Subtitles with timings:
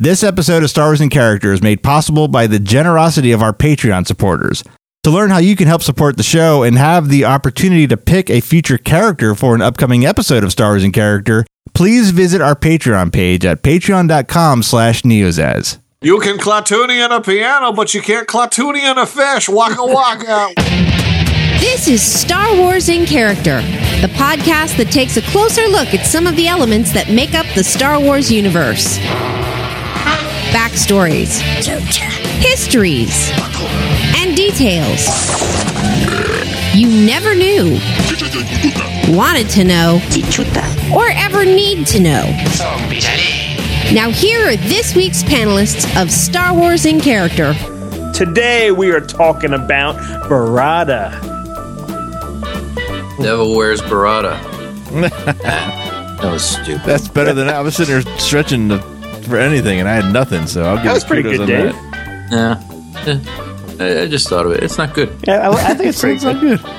[0.00, 3.52] This episode of Star Wars in Character is made possible by the generosity of our
[3.52, 4.62] Patreon supporters.
[5.02, 8.30] To learn how you can help support the show and have the opportunity to pick
[8.30, 12.54] a future character for an upcoming episode of Star Wars in Character, please visit our
[12.54, 15.80] Patreon page at patreon.com slash neozaz.
[16.00, 19.48] You can Clatoonian a piano, but you can't Clatoonian a fish.
[19.48, 20.52] Waka waka.
[21.58, 23.62] This is Star Wars in Character,
[24.00, 27.46] the podcast that takes a closer look at some of the elements that make up
[27.56, 29.00] the Star Wars universe.
[30.52, 31.40] Backstories,
[32.40, 33.30] histories,
[34.16, 35.06] and details
[36.78, 37.72] you never knew,
[39.16, 40.00] wanted to know,
[40.94, 42.22] or ever need to know.
[43.92, 47.54] Now, here are this week's panelists of Star Wars in Character.
[48.14, 49.96] Today we are talking about
[50.28, 51.10] Barada.
[53.20, 54.40] Devil wears Barada.
[55.00, 56.82] that was stupid.
[56.84, 58.78] That's better than I was sitting there stretching the,
[59.28, 60.46] for anything, and I had nothing.
[60.46, 61.72] So I'll give That us was pretty good, on Dave.
[61.72, 62.28] that.
[62.30, 62.62] Yeah.
[63.06, 63.20] Eh,
[63.80, 64.62] I I just thought of it.
[64.62, 65.14] It's not good.
[65.26, 66.60] Yeah, I, I think it's pretty not good.
[66.60, 66.70] good.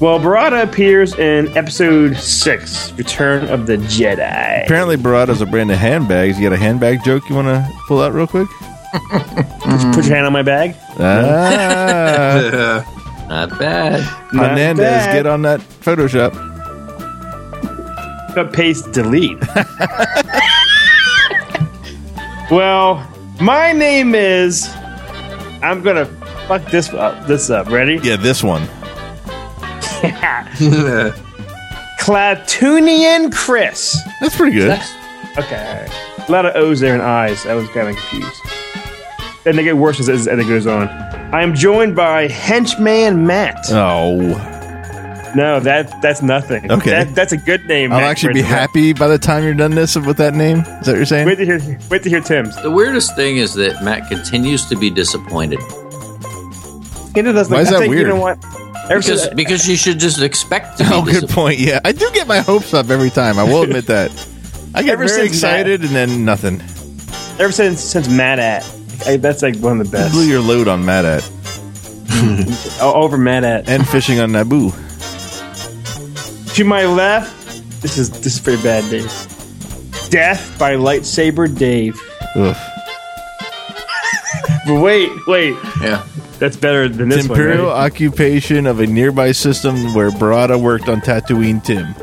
[0.00, 4.64] Well, Barada appears in Episode Six, Return of the Jedi.
[4.64, 6.38] Apparently, Barada's a brand of handbags.
[6.38, 8.48] You got a handbag joke you want to pull out real quick?
[9.12, 10.74] Just Put your hand on my bag.
[11.00, 12.84] Ah,
[13.28, 14.00] Not bad.
[14.32, 15.12] Not Hernandez, bad.
[15.14, 16.32] get on that Photoshop.
[18.34, 19.36] Cut, paste, delete.
[22.50, 23.06] Well,
[23.40, 24.68] my name is.
[25.62, 26.06] I'm gonna
[26.46, 27.26] fuck this up.
[27.26, 27.68] This up.
[27.68, 27.98] Ready?
[28.02, 28.62] Yeah, this one.
[31.98, 33.98] Clatoonian Chris.
[34.20, 34.78] That's pretty good.
[35.36, 35.86] Okay,
[36.26, 37.44] a lot of O's there and I's.
[37.46, 38.40] I was kind of confused.
[39.44, 40.88] And they get worse as, as it goes on.
[40.88, 43.66] I am joined by henchman Matt.
[43.70, 44.16] Oh,
[45.36, 46.70] No, that that's nothing.
[46.70, 46.90] Okay.
[46.90, 47.92] that, that's a good name.
[47.92, 48.48] I'll Matt actually be Bridges.
[48.50, 50.58] happy by the time you're done this with that name.
[50.58, 51.26] Is that what you're saying?
[51.26, 51.78] Wait to hear.
[51.90, 52.54] Wait to hear Tim's.
[52.62, 55.60] The weirdest thing is that Matt continues to be disappointed
[57.14, 58.08] He does Why is I that think, You weird?
[58.08, 58.38] know what?
[58.90, 61.34] Ever because since, because you should just expect to be Oh, good disappointed.
[61.34, 61.58] point.
[61.58, 63.38] Yeah, I do get my hopes up every time.
[63.38, 64.10] I will admit that.
[64.74, 66.60] I get Ever very since excited and then nothing.
[67.38, 68.64] ever since since Matt at,
[69.06, 71.30] I, that's like one of the You blew your load on Mad at
[72.80, 73.68] Oh, over Matt at.
[73.68, 74.72] and fishing on Naboo.
[76.58, 79.06] To my left, this is this is pretty bad, Dave.
[80.10, 81.96] Death by lightsaber Dave.
[82.34, 82.56] Ugh.
[84.66, 86.04] But wait, wait, Yeah.
[86.40, 87.38] that's better than this It's one.
[87.38, 87.84] imperial right?
[87.86, 91.94] occupation of a nearby system where Barada worked on Tatooine Tim.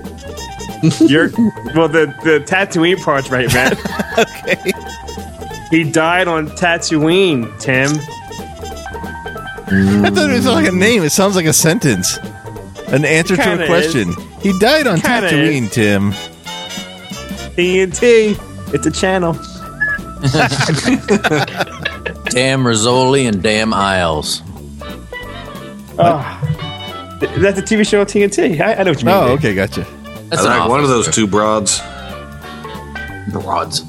[1.09, 1.31] You're
[1.75, 3.75] well, the the Tatooine part's right, man.
[4.17, 4.71] Okay.
[5.69, 7.89] he died on Tatooine, Tim.
[9.67, 11.03] I thought it was like a name.
[11.03, 12.17] It sounds like a sentence.
[12.87, 14.15] An answer to a question.
[14.45, 16.11] He died on Kinda Tatooine, Tim.
[17.55, 18.37] TNT.
[18.75, 19.33] It's a channel.
[22.29, 24.43] Damn Rizzoli and damn Isles.
[25.97, 28.61] Oh, Th- that's a TV show on TNT.
[28.61, 29.15] I, I know what you mean.
[29.15, 29.39] Oh, Dave.
[29.39, 29.81] okay, gotcha.
[30.29, 31.79] That's I an like one of office those two broads.
[33.31, 33.81] broads.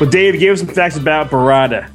[0.00, 1.88] Well, Dave, give us some facts about Barada.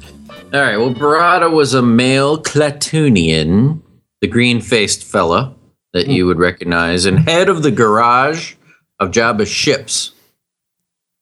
[0.54, 0.78] All right.
[0.78, 3.82] Well, Barada was a male Clatoonian,
[4.22, 5.54] the green-faced fella
[5.96, 8.54] that you would recognize, and head of the garage
[9.00, 10.12] of Jabba's ships,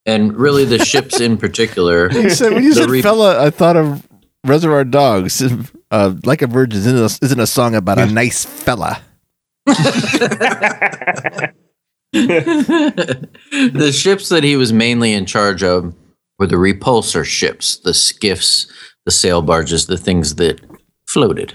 [0.05, 2.11] and really the ships in particular.
[2.31, 4.05] Said, when you said re- fella, I thought of
[4.45, 5.41] Reservoir Dogs.
[5.93, 9.01] Uh, like a Virgin isn't a, isn't a song about a nice fella.
[9.67, 11.53] the
[13.93, 15.95] ships that he was mainly in charge of
[16.41, 18.67] were the repulsor ships, the skiffs,
[19.05, 20.61] the sail barges, the things that
[21.07, 21.55] floated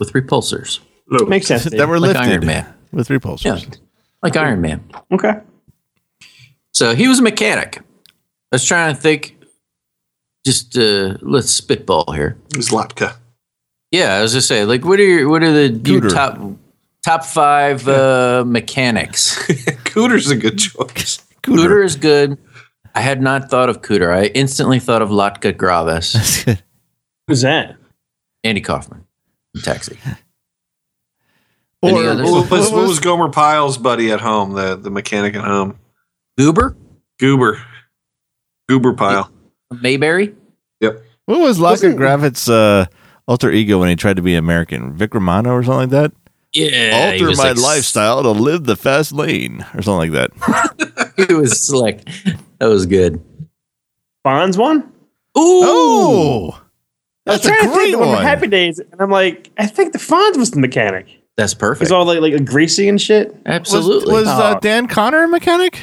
[0.00, 1.64] with repulsors, It makes sense.
[1.64, 1.78] Dave.
[1.78, 2.74] that were like lifted Iron Man.
[2.92, 3.44] with repulsors.
[3.44, 3.78] Yeah,
[4.22, 4.84] like Iron Man.
[5.12, 5.40] okay.
[6.72, 7.78] So he was a mechanic.
[7.78, 7.82] I
[8.56, 9.36] was trying to think.
[10.46, 12.38] Just uh, let's spitball here.
[12.54, 13.16] Zlatka.
[13.90, 16.14] Yeah, I was just saying, like, what are your, what are the your Cooter.
[16.14, 16.38] top
[17.04, 19.36] top five uh, mechanics?
[19.84, 21.18] Cooter's a good choice.
[21.42, 22.38] Cooter is good.
[22.94, 24.14] I had not thought of Cooter.
[24.16, 26.58] I instantly thought of Latka Gravas,
[27.28, 27.76] Who's that?
[28.42, 29.04] Andy Kaufman,
[29.54, 29.98] in Taxi.
[31.82, 32.30] Or, Any others?
[32.30, 35.78] What was, what was Gomer Pyle's buddy at home, the, the mechanic at home?
[36.36, 36.76] Goober,
[37.18, 37.62] Goober.
[38.68, 39.30] Goober Pyle.
[39.70, 40.34] Mayberry.
[40.80, 41.02] Yep.
[41.26, 42.86] what was Latka Gravas's uh,
[43.26, 44.94] alter ego when he tried to be American?
[44.94, 46.12] Vic Romano or something like that?
[46.52, 51.12] Yeah, Alter my like- lifestyle to live the fast lane or something like that.
[51.28, 52.04] it was slick.
[52.58, 53.22] That was good.
[54.24, 54.80] Bonds one?
[55.38, 56.60] Ooh, Oh,
[57.24, 58.22] that's I was a trying to think great of one.
[58.24, 61.19] Happy Days, and I'm like, I think the Fonz was the mechanic.
[61.36, 61.86] That's perfect.
[61.86, 63.34] He's all like like greasy and shit.
[63.46, 64.12] Absolutely.
[64.12, 65.78] was uh, Dan Connor a mechanic?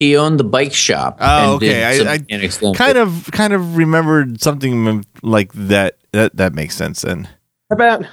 [0.00, 1.18] he owned the bike shop.
[1.20, 1.84] Oh, okay.
[1.84, 2.74] I- I mechanics then.
[2.74, 5.96] kind of kind of remembered something like that.
[6.12, 7.24] That that makes sense then.
[7.70, 8.04] How about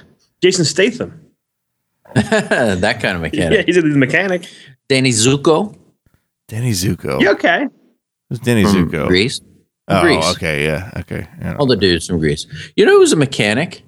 [0.42, 1.20] Jason Statham?
[2.14, 3.58] that kind of mechanic.
[3.58, 4.48] Yeah, he's a mechanic.
[4.88, 5.76] Danny Zuko
[6.48, 7.20] Danny Zuko.
[7.20, 7.66] You okay?
[8.28, 9.08] Who's Danny from Zuko?
[9.08, 9.40] Grease.
[9.88, 10.24] Oh, Grease.
[10.32, 11.26] okay, yeah, okay.
[11.58, 12.46] All the dudes from Grease.
[12.76, 13.82] You know who's a mechanic?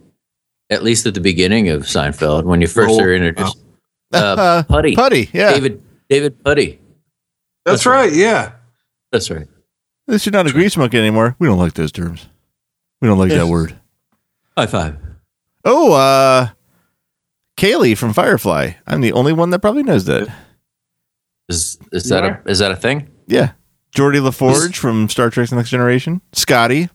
[0.70, 3.58] At least at the beginning of Seinfeld, when you first Oh, are introduced.
[4.12, 4.94] Uh, Puddy.
[4.94, 5.52] Puddy, yeah.
[5.52, 6.78] David David Puddy.
[7.64, 8.12] That's right.
[8.12, 8.52] Yeah.
[9.12, 9.46] That's right.
[10.06, 11.36] This least you're not a grease monkey anymore.
[11.38, 12.26] We don't like those terms.
[13.00, 13.78] We don't like that word.
[14.56, 14.98] High five.
[15.64, 16.48] Oh, uh
[17.58, 18.72] Kaylee from Firefly.
[18.86, 20.28] I'm the only one that probably knows that.
[21.48, 23.08] Is is that a is that a thing?
[23.26, 23.52] Yeah.
[23.94, 26.20] Geordi La Forge from Star Trek The Next Generation.
[26.32, 26.88] Scotty.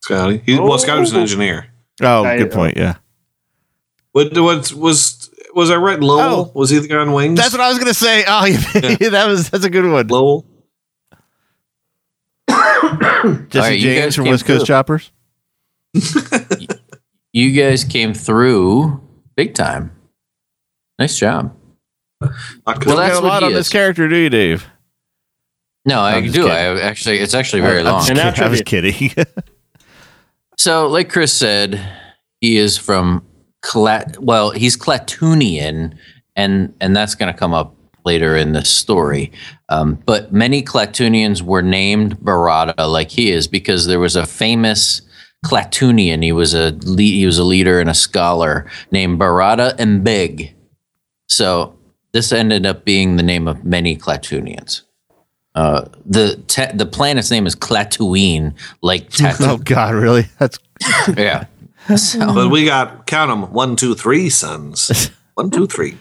[0.00, 0.42] Scotty.
[0.46, 1.66] He, well, Scotty was an engineer.
[2.02, 2.76] Oh, I- good point.
[2.76, 2.96] Yeah.
[4.12, 5.98] What, what was was I right?
[6.00, 6.52] Lowell?
[6.54, 6.58] Oh.
[6.58, 7.38] Was he the guy on wings?
[7.38, 8.24] That's what I was gonna say.
[8.26, 8.56] Oh, yeah.
[9.10, 10.06] that was that's a good one.
[10.08, 10.46] Lowell.
[12.48, 14.74] Jesse All right, you James guys from West Coast through.
[14.74, 15.10] Choppers.
[17.36, 19.00] You guys came through
[19.34, 19.90] big time.
[21.00, 21.52] Nice job.
[22.20, 22.30] Not
[22.64, 22.84] Well, good.
[22.84, 24.68] Don't a lot he on this character, do you, Dave?
[25.84, 26.30] No, I I'm do.
[26.30, 26.50] kidding.
[26.52, 27.98] I actually it's actually very I'm long.
[28.06, 28.44] just And kidding.
[28.44, 29.10] I was kidding.
[30.56, 31.80] So, like Chris said,
[32.40, 33.24] he is from
[33.62, 34.18] Clat.
[34.22, 35.96] Well, he's Clatoonian,
[36.36, 37.74] and and that's going to come up
[38.04, 39.32] later in the story.
[39.68, 45.00] Um, but many Clatoonians were named Barada, like he is, because there was a famous
[45.44, 46.22] Clatoonian.
[46.22, 50.54] He was a le- he was a leader and a scholar named Barada Big.
[51.28, 51.76] So
[52.12, 54.82] this ended up being the name of many Clatoonians.
[55.54, 59.44] Uh, the te- the planet's name is Clatuine, like tattoo.
[59.44, 60.26] oh God, really?
[60.38, 60.58] That's
[61.16, 61.46] Yeah.
[61.96, 65.10] So, But we got count them one, two, three sons.
[65.34, 65.98] One, two, three.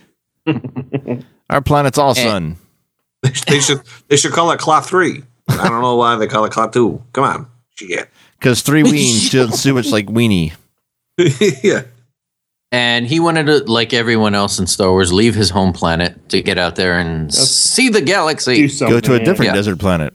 [1.50, 2.58] our planet's all sun.
[3.48, 5.24] They should they should call it cloth three.
[5.50, 7.02] I don't know why they call it cloth two.
[7.14, 8.10] Come on, shit.
[8.38, 10.54] Because three weens feels too much like weenie.
[11.64, 11.84] yeah.
[12.74, 16.42] And he wanted to, like everyone else in Star Wars, leave his home planet to
[16.42, 18.68] get out there and see the galaxy.
[18.80, 19.54] Go to a different Yeah.
[19.54, 20.14] desert planet.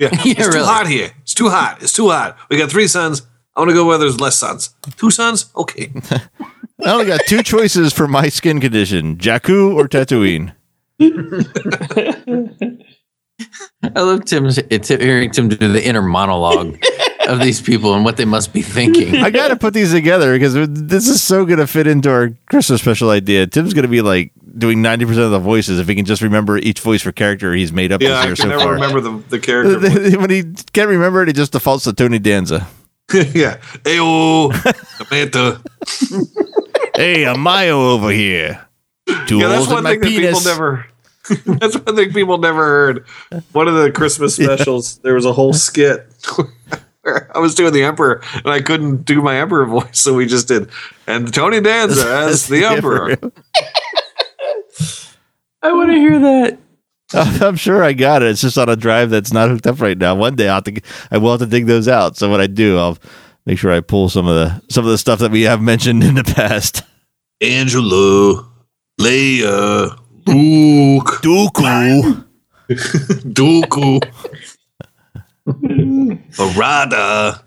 [0.00, 0.08] Yeah.
[0.12, 1.10] Yeah, it's too hot here.
[1.22, 1.82] It's too hot.
[1.82, 2.36] It's too hot.
[2.50, 3.22] We got three sons.
[3.56, 4.74] I want to go where there's less sons.
[4.96, 5.50] Two sons?
[5.56, 5.92] Okay.
[6.84, 10.52] I only got two choices for my skin condition: Jakku or Tatooine.
[13.82, 16.78] I love Tim's it's hearing Tim do the inner monologue
[17.30, 19.16] of these people and what they must be thinking.
[19.16, 22.30] I got to put these together because this is so going to fit into our
[22.46, 23.46] Christmas special idea.
[23.46, 26.22] Tim's going to be like doing ninety percent of the voices if he can just
[26.22, 28.60] remember each voice for character he's made up Yeah, this I year can so never
[28.62, 28.72] far.
[28.74, 29.78] remember the, the character.
[30.18, 30.42] when he
[30.72, 32.66] can't remember it, he just defaults to Tony Danza.
[33.12, 33.56] yeah.
[33.84, 34.52] Ayo,
[34.98, 35.62] Samantha.
[36.96, 38.66] Hey, I'm Mayo over here.
[39.26, 40.86] Two Yeah, that's one my thing that people never.
[41.58, 43.06] that's one thing people never heard.
[43.52, 46.06] One of the Christmas specials, there was a whole skit.
[47.02, 50.26] Where I was doing the Emperor, and I couldn't do my Emperor voice, so we
[50.26, 50.70] just did.
[51.06, 53.16] And Tony Danza as the Emperor.
[55.62, 56.58] I want to hear that.
[57.12, 58.30] I'm sure I got it.
[58.30, 60.14] It's just on a drive that's not hooked up right now.
[60.14, 60.80] One day I'll have to,
[61.10, 62.16] I will have to dig those out.
[62.16, 62.96] So when I do, I'll
[63.46, 66.04] make sure I pull some of the some of the stuff that we have mentioned
[66.04, 66.82] in the past.
[67.40, 68.48] Angela,
[69.00, 72.24] Leia, Luke, Dooku.
[72.70, 74.00] Dooku,
[75.48, 77.42] Arada.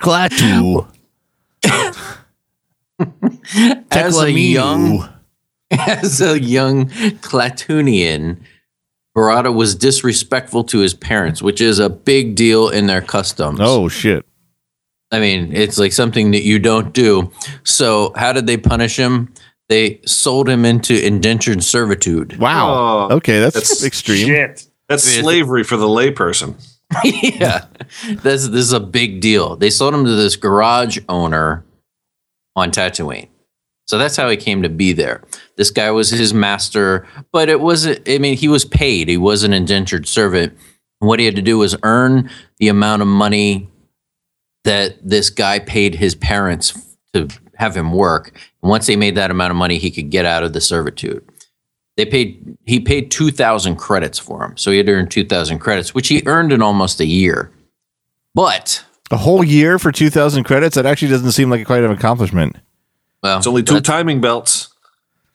[0.00, 0.86] Klaatu.
[3.90, 5.08] As a young
[5.70, 6.86] as a young
[7.20, 8.38] Clatoonian,
[9.16, 13.58] Barada was disrespectful to his parents, which is a big deal in their customs.
[13.62, 14.26] Oh shit.
[15.12, 17.32] I mean, it's like something that you don't do.
[17.64, 19.32] So, how did they punish him?
[19.68, 22.36] They sold him into indentured servitude.
[22.38, 23.08] Wow.
[23.10, 24.26] Oh, okay, that's, that's extreme.
[24.26, 24.69] Shit.
[24.90, 26.56] That's slavery for the layperson.
[27.04, 27.66] yeah,
[28.04, 29.54] this this is a big deal.
[29.54, 31.64] They sold him to this garage owner
[32.56, 33.28] on Tatooine.
[33.86, 35.22] So that's how he came to be there.
[35.56, 38.08] This guy was his master, but it wasn't.
[38.08, 39.08] I mean, he was paid.
[39.08, 40.56] He was an indentured servant.
[40.98, 42.28] What he had to do was earn
[42.58, 43.68] the amount of money
[44.64, 48.32] that this guy paid his parents to have him work.
[48.62, 51.24] And once they made that amount of money, he could get out of the servitude.
[52.00, 52.56] They paid.
[52.64, 55.94] He paid two thousand credits for him, so he had to earn two thousand credits,
[55.94, 57.52] which he earned in almost a year.
[58.34, 60.76] But A whole year for 2,000 credits?
[60.76, 62.56] That actually doesn't seem like quite an accomplishment.
[63.22, 64.68] well, It's only two timing belts.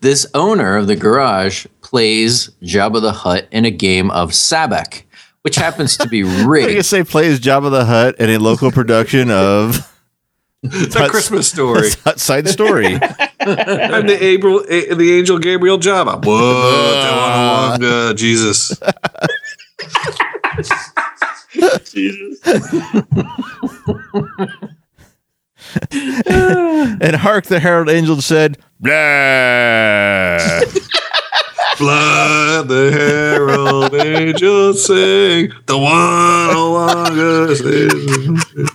[0.00, 5.02] This owner of the garage plays Jabba the Hutt in a game of sabacc,
[5.42, 6.84] which happens to be I guess rigged.
[6.86, 9.94] say plays Jabba the Hutt in a local production of
[10.62, 11.90] It's a Christmas story.
[12.04, 12.98] Hut Side Story.
[13.48, 16.24] I'm the April, a, eh, the angel Gabriel Jabba.
[16.24, 18.78] Whoa, Tawanga, uh, Jesus.
[27.00, 30.60] And hark, the herald angel said, blah.
[31.78, 35.52] Blood, the herald angels sing.
[35.66, 38.70] The one Tawanga sings.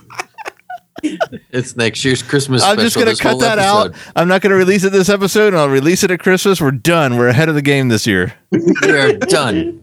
[1.50, 2.84] It's next year's Christmas I'm special.
[2.84, 3.94] just going to cut that episode.
[3.94, 4.12] out.
[4.16, 6.60] I'm not going to release it this episode, and I'll release it at Christmas.
[6.60, 7.16] We're done.
[7.16, 8.34] We're ahead of the game this year.
[8.50, 9.80] We are done.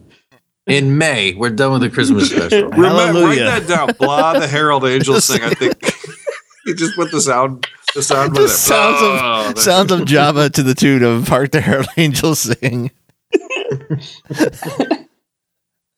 [0.66, 2.68] In May, we're done with the Christmas special.
[2.70, 3.90] Remember, write that down.
[3.98, 5.42] Blah, the herald angels sing.
[5.42, 5.74] I think
[6.66, 8.48] you just put the sound, the sound with it.
[8.50, 12.90] sounds Blah, of sounds of Jabba to the tune of Hark the Herald Angels Sing.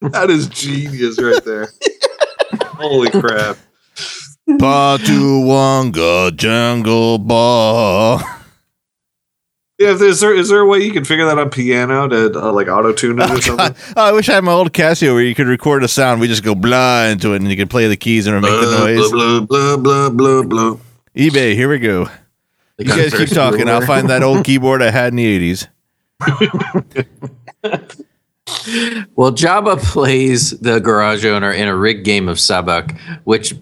[0.00, 1.68] That is genius right there.
[2.62, 3.56] Holy crap.
[4.48, 8.20] Patuwanga Jungle Ball.
[9.78, 12.52] Yeah, is there is there a way you can figure that on piano to uh,
[12.52, 13.74] like auto tune it or something?
[13.96, 16.20] Oh, I wish I had my old Casio where you could record a sound.
[16.20, 18.60] We just go blah into it and you can play the keys and it'll make
[18.60, 19.10] the noise.
[19.10, 20.76] blah, blah, blah, blah, blah.
[21.16, 22.04] eBay, here we go.
[22.76, 23.68] The You guys keep Converse talking.
[23.68, 25.68] I'll find that old keyboard I had in the 80s.
[29.16, 33.54] Well, Jabba plays the garage owner in a rigged game of sabacc, which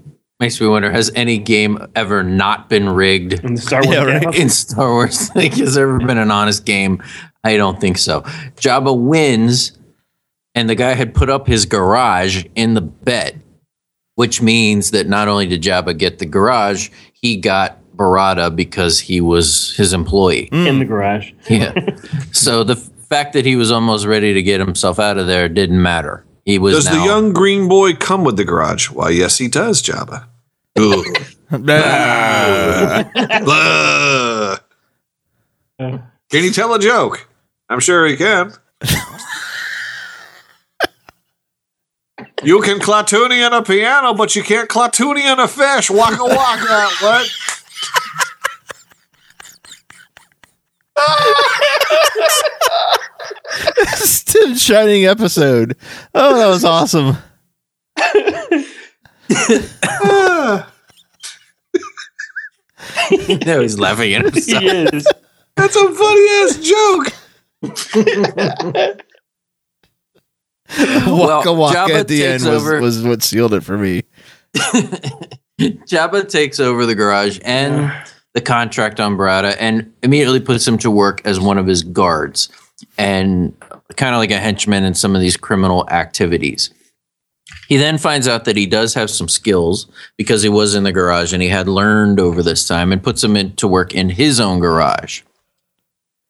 [0.42, 4.34] makes me wonder: Has any game ever not been rigged In Star Wars Yeah, right.
[4.34, 5.30] in Star Wars?
[5.34, 7.02] Like, has there ever been an honest game?
[7.44, 8.22] I don't think so.
[8.56, 9.78] Jabba wins,
[10.54, 13.36] and the guy had put up his garage in the bet,
[14.16, 19.20] which means that not only did Jabba get the garage, he got Barada because he
[19.20, 20.48] was his employee.
[20.50, 20.90] in the hmm.
[20.90, 21.32] garage.
[21.48, 21.72] Yeah.
[22.32, 25.80] so the fact that he was almost ready to get himself out of there didn't
[25.80, 26.24] matter.
[26.44, 28.90] He was Does now, the young green boy come with the garage?
[28.90, 30.26] Why, yes, he does, Jabba.
[30.78, 31.04] Ugh.
[31.50, 33.02] Blah.
[33.40, 34.56] Blah.
[35.78, 37.28] Can you tell a joke?
[37.68, 38.52] I'm sure he can.
[42.42, 45.90] you can Clatoonian a piano, but you can't Clatoonian a fish.
[45.90, 46.88] Waka waka.
[47.00, 47.30] What?
[54.24, 55.76] Tim Shining episode.
[56.14, 57.18] Oh, that was awesome.
[63.46, 64.62] no, he's laughing at himself.
[64.62, 65.06] He is.
[65.56, 67.12] That's a funny ass joke.
[71.06, 74.02] Waka waka Jabba at the end takes was, over- was what sealed it for me.
[75.60, 77.92] Jabba takes over the garage and
[78.34, 82.48] the contract on Barada and immediately puts him to work as one of his guards
[82.96, 83.54] and
[83.96, 86.72] kind of like a henchman in some of these criminal activities.
[87.72, 89.86] He then finds out that he does have some skills
[90.18, 93.24] because he was in the garage and he had learned over this time and puts
[93.24, 95.22] him into work in his own garage.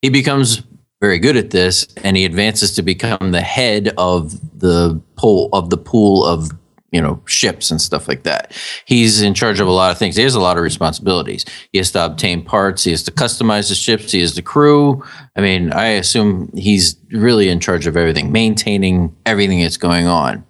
[0.01, 0.63] He becomes
[1.01, 5.69] very good at this and he advances to become the head of the pool of
[5.69, 6.49] the pool of
[6.93, 8.57] you know ships and stuff like that.
[8.85, 10.15] He's in charge of a lot of things.
[10.15, 11.43] He has a lot of responsibilities.
[11.73, 12.85] He has to obtain parts.
[12.85, 14.13] He has to customize the ships.
[14.13, 15.03] He has the crew.
[15.35, 20.45] I mean, I assume he's really in charge of everything, maintaining everything that's going on.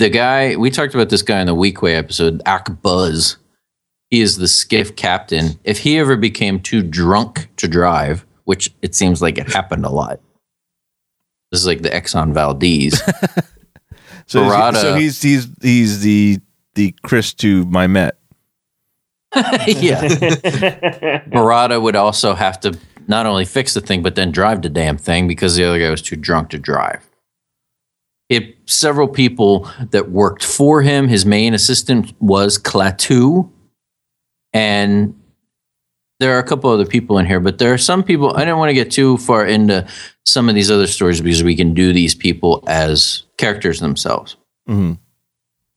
[0.00, 3.36] The guy we talked about this guy in the Weequay episode, Ak-Buz.
[4.08, 5.60] He is the skiff captain.
[5.62, 9.90] If he ever became too drunk to drive, which it seems like it happened a
[9.90, 10.20] lot.
[11.52, 13.00] This is like the Exxon Valdez.
[14.26, 16.38] So, he- so he's he's he's the
[16.76, 18.16] the Chris to my Matt.
[19.34, 20.02] yeah.
[21.26, 22.78] Barada would also have to
[23.08, 25.90] not only fix the thing, but then drive the damn thing because the other guy
[25.90, 27.09] was too drunk to drive.
[28.30, 31.08] Had several people that worked for him.
[31.08, 33.50] His main assistant was Klaatu.
[34.52, 35.20] And
[36.20, 38.36] there are a couple other people in here, but there are some people.
[38.36, 39.86] I didn't want to get too far into
[40.26, 44.36] some of these other stories because we can do these people as characters themselves.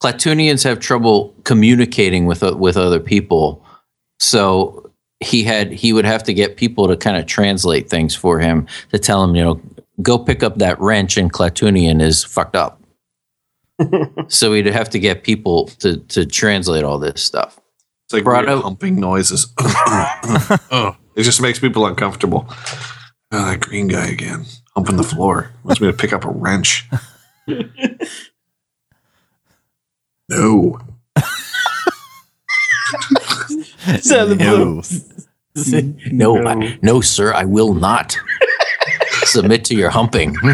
[0.04, 3.64] Clatoonians have trouble communicating with uh, with other people,
[4.20, 4.92] so
[5.22, 8.68] he had he would have to get people to kind of translate things for him
[8.92, 9.62] to tell him, you know,
[10.02, 12.82] go pick up that wrench in Clatoonian is fucked up.
[14.28, 17.60] so we'd have to get people to to translate all this stuff.
[18.06, 19.54] It's like Brought weird out- humping noises.
[19.60, 22.46] oh, it just makes people uncomfortable.
[23.32, 24.46] Oh, that green guy again,
[24.76, 25.52] humping the floor.
[25.64, 26.88] Wants me to pick up a wrench.
[30.30, 30.80] no.
[34.02, 34.34] So.
[35.56, 36.36] No.
[36.36, 38.18] no, I, no, sir, I will not
[39.34, 40.36] submit to your humping.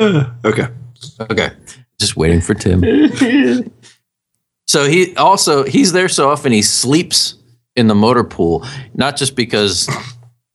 [0.44, 0.66] Okay.
[1.20, 1.50] Okay.
[1.98, 2.82] Just waiting for Tim.
[4.66, 7.34] so he also he's there so often he sleeps
[7.76, 9.88] in the motor pool, not just because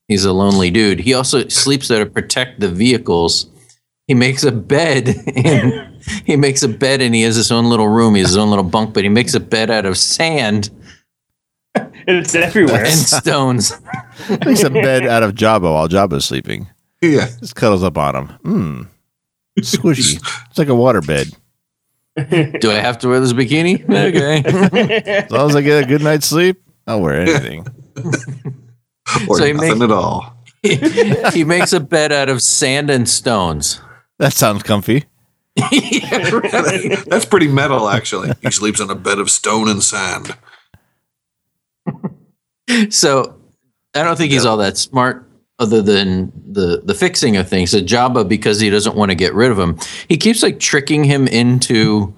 [0.07, 0.99] he's a lonely dude.
[0.99, 3.47] He also sleeps there to protect the vehicles.
[4.07, 7.87] He makes a bed and he makes a bed and he has his own little
[7.87, 8.15] room.
[8.15, 10.71] He has his own little bunk, but he makes a bed out of sand
[12.07, 12.85] It's everywhere.
[12.85, 13.73] and stones.
[14.45, 16.67] Makes a bed out of Jabba while Jabba's sleeping.
[17.01, 17.27] Yeah.
[17.39, 18.27] Just cuddles up on him.
[18.43, 18.81] Hmm.
[19.61, 20.19] Squishy.
[20.49, 21.27] it's like a water bed.
[22.17, 23.83] Do I have to wear this bikini?
[23.89, 25.17] Okay.
[25.25, 27.65] As long as I get a good night's sleep, I'll wear anything.
[29.29, 30.35] Or So nothing make- at all.
[31.31, 33.79] he makes a bed out of sand and stones.
[34.17, 35.05] That sounds comfy.
[35.55, 38.31] That's pretty metal, actually.
[38.41, 40.35] He sleeps on a bed of stone and sand.
[42.89, 43.39] So
[43.93, 45.29] I don't think he's all that smart
[45.59, 47.71] other than the the fixing of things.
[47.71, 51.03] So Jabba, because he doesn't want to get rid of him, he keeps like tricking
[51.03, 52.13] him into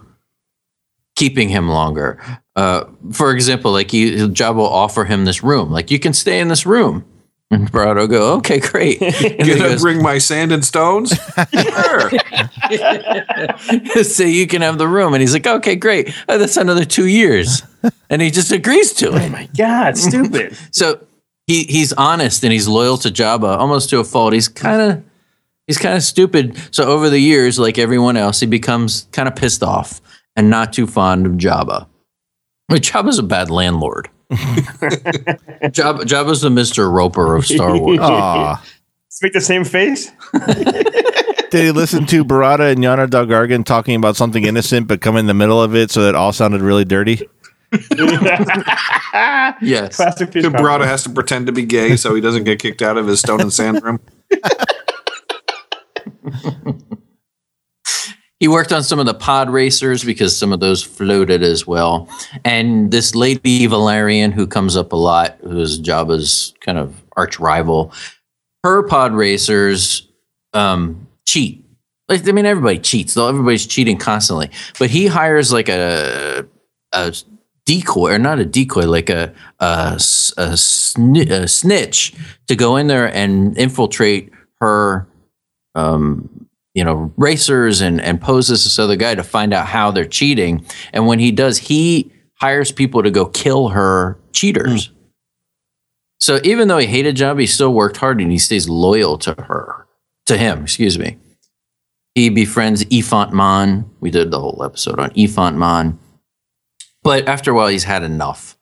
[1.16, 2.20] keeping him longer.
[2.56, 6.40] Uh, for example, like he Jabba will offer him this room, like you can stay
[6.40, 7.06] in this room.
[7.50, 9.02] And Barada will go, okay, great.
[9.02, 11.14] And Gonna goes, bring my sand and stones?
[11.54, 12.10] sure.
[14.04, 15.14] so you can have the room.
[15.14, 16.14] And he's like, okay, great.
[16.28, 17.62] Uh, that's another two years.
[18.10, 19.22] And he just agrees to it.
[19.24, 20.58] Oh my God, stupid.
[20.72, 21.00] So
[21.46, 24.34] he he's honest and he's loyal to Jabba, almost to a fault.
[24.34, 25.04] He's kind of
[25.68, 26.58] he's kind of stupid.
[26.72, 30.02] So over the years, like everyone else, he becomes kind of pissed off
[30.36, 31.88] and not too fond of Jabba.
[32.70, 34.10] I mean, Jabba's a bad landlord.
[34.32, 38.00] Jabba, Jabba's the Mister Roper of Star Wars.
[38.02, 38.64] Aw.
[39.10, 40.12] Speak the same face.
[41.50, 45.16] Did he listen to Barada and Yarna d'al' Gargan talking about something innocent but come
[45.16, 47.28] in the middle of it so that it all sounded really dirty?
[49.62, 49.96] Yes.
[49.96, 50.44] Classic fish.
[50.46, 53.22] Barada has to pretend to be gay so he doesn't get kicked out of his
[53.22, 54.00] stone and sand room.
[58.40, 62.08] He worked on some of the pod racers because some of those floated as well.
[62.46, 67.92] And this lady Valarian, who comes up a lot, who's Jabba's kind of arch rival,
[68.64, 70.08] her pod racers
[70.54, 71.64] um, cheat.
[72.10, 73.16] Like, I mean, everybody cheats.
[73.16, 74.52] Though everybody's cheating constantly.
[74.78, 76.46] But he hires like a
[76.94, 77.16] a
[77.66, 82.14] decoy, or not a decoy, like a sni- a snitch
[82.48, 85.08] to go in there and infiltrate her
[85.76, 86.37] um,
[86.78, 90.64] you know, racers and, and poses this other guy to find out how they're cheating.
[90.94, 94.86] And when he does, he hires people to go kill her cheaters.
[94.86, 94.94] Hmm.
[96.20, 99.34] So even though he hated Job, he still worked hard and he stays loyal to
[99.34, 99.88] her,
[100.28, 101.18] to him, excuse me.
[102.14, 103.90] He befriends Ephant Mon.
[104.00, 105.98] We did the whole episode on Ephant Mon.
[107.02, 108.56] But after a while, he's had enough.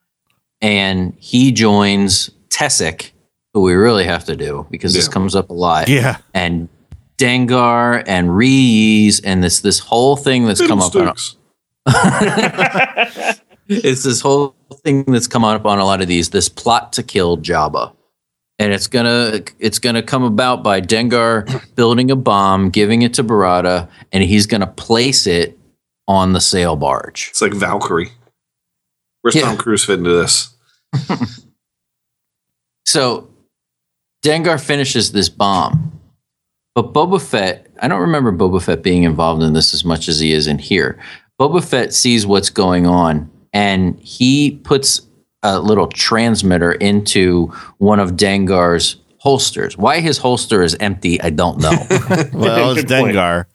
[0.62, 3.12] And he joins Tessek,
[3.54, 6.18] who we really have to do because this comes up a lot Yeah.
[6.34, 6.70] and
[7.18, 11.38] Dengar and Ree-Yees and this this whole thing that's come up on Fiddlesticks.
[13.68, 17.04] it's this whole thing that's come up on a lot of these this plot to
[17.04, 17.94] kill Jabba.
[18.60, 23.24] And it's gonna it's gonna come about by Dengar building a bomb, giving it to
[23.24, 25.58] Barada, and he's gonna place it
[26.08, 27.28] on the sail barge.
[27.32, 28.12] It's like Valkyrie.
[29.22, 29.44] Where's Yeah.
[29.44, 30.54] Tom Cruise fit into this?
[32.86, 33.30] So
[34.24, 35.95] Dengar finishes this bomb.
[36.76, 40.20] But Boba Fett, I don't remember Boba Fett being involved in this as much as
[40.20, 41.00] he is in here.
[41.40, 45.02] Boba Fett sees what's going on and he puts
[45.42, 49.78] a little transmitter into one of Dengar's holsters.
[49.78, 51.72] Why his holster is empty, I don't know.
[52.34, 53.16] Well, it's Good point.
[53.16, 53.46] Dengar.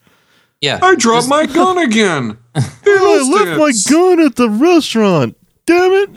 [0.63, 0.79] yeah.
[0.83, 2.39] I dropped my gun again.
[2.55, 5.37] I left my gun at the restaurant.
[5.67, 6.11] Damn it.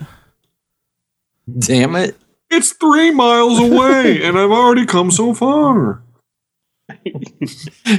[1.59, 2.17] Damn it.
[2.49, 6.01] It's three miles away, and I've already come so far.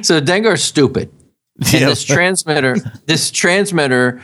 [0.03, 1.11] So Dengar's stupid.
[1.61, 1.87] And Yeah.
[1.89, 4.21] this transmitter, this transmitter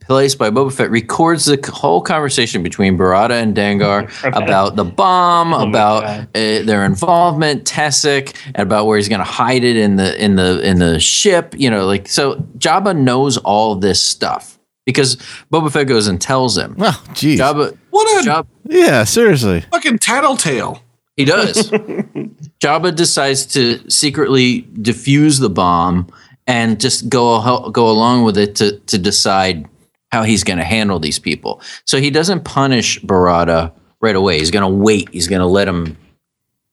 [0.00, 5.54] placed by Boba Fett records the whole conversation between Barada and Dengar about the bomb,
[5.54, 9.96] Oh about uh, their involvement, Tessek, and about where he's going to hide it in
[9.96, 11.54] the in the in the ship.
[11.56, 12.36] You know, like so.
[12.58, 15.16] Jabba knows all this stuff because
[15.52, 16.76] Boba Fett goes and tells him.
[16.80, 17.40] Oh, geez.
[17.40, 19.62] Jabba, What a Jabba, Yeah, seriously.
[19.72, 20.82] fucking tattletale.
[21.16, 21.70] He does.
[22.60, 26.08] Jabba decides to secretly defuse the bomb
[26.46, 29.66] and just go go along with it to to decide
[30.12, 31.60] how he's going to handle these people.
[31.84, 34.38] So he doesn't punish Barada right away.
[34.38, 35.08] He's going to wait.
[35.12, 35.96] He's going to let him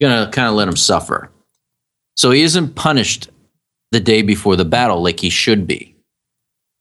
[0.01, 1.31] going to kind of let him suffer.
[2.15, 3.29] So he isn't punished
[3.91, 5.95] the day before the battle like he should be.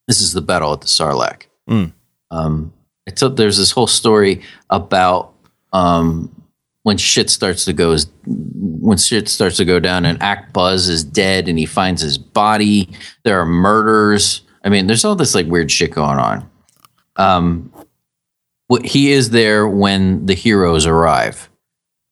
[0.09, 1.42] This is the battle at the Sarlacc.
[1.68, 1.92] Mm.
[2.31, 2.72] Um,
[3.07, 5.35] there's this whole story about
[5.72, 6.41] um,
[6.82, 11.48] when shit starts to go when shit starts to go down and Ak-Buz is dead
[11.48, 12.88] and he finds his body.
[13.24, 14.42] There are murders.
[14.64, 16.50] I mean, there's all this like weird shit going on.
[17.16, 17.72] Um,
[18.84, 21.50] he is there when the heroes arrive,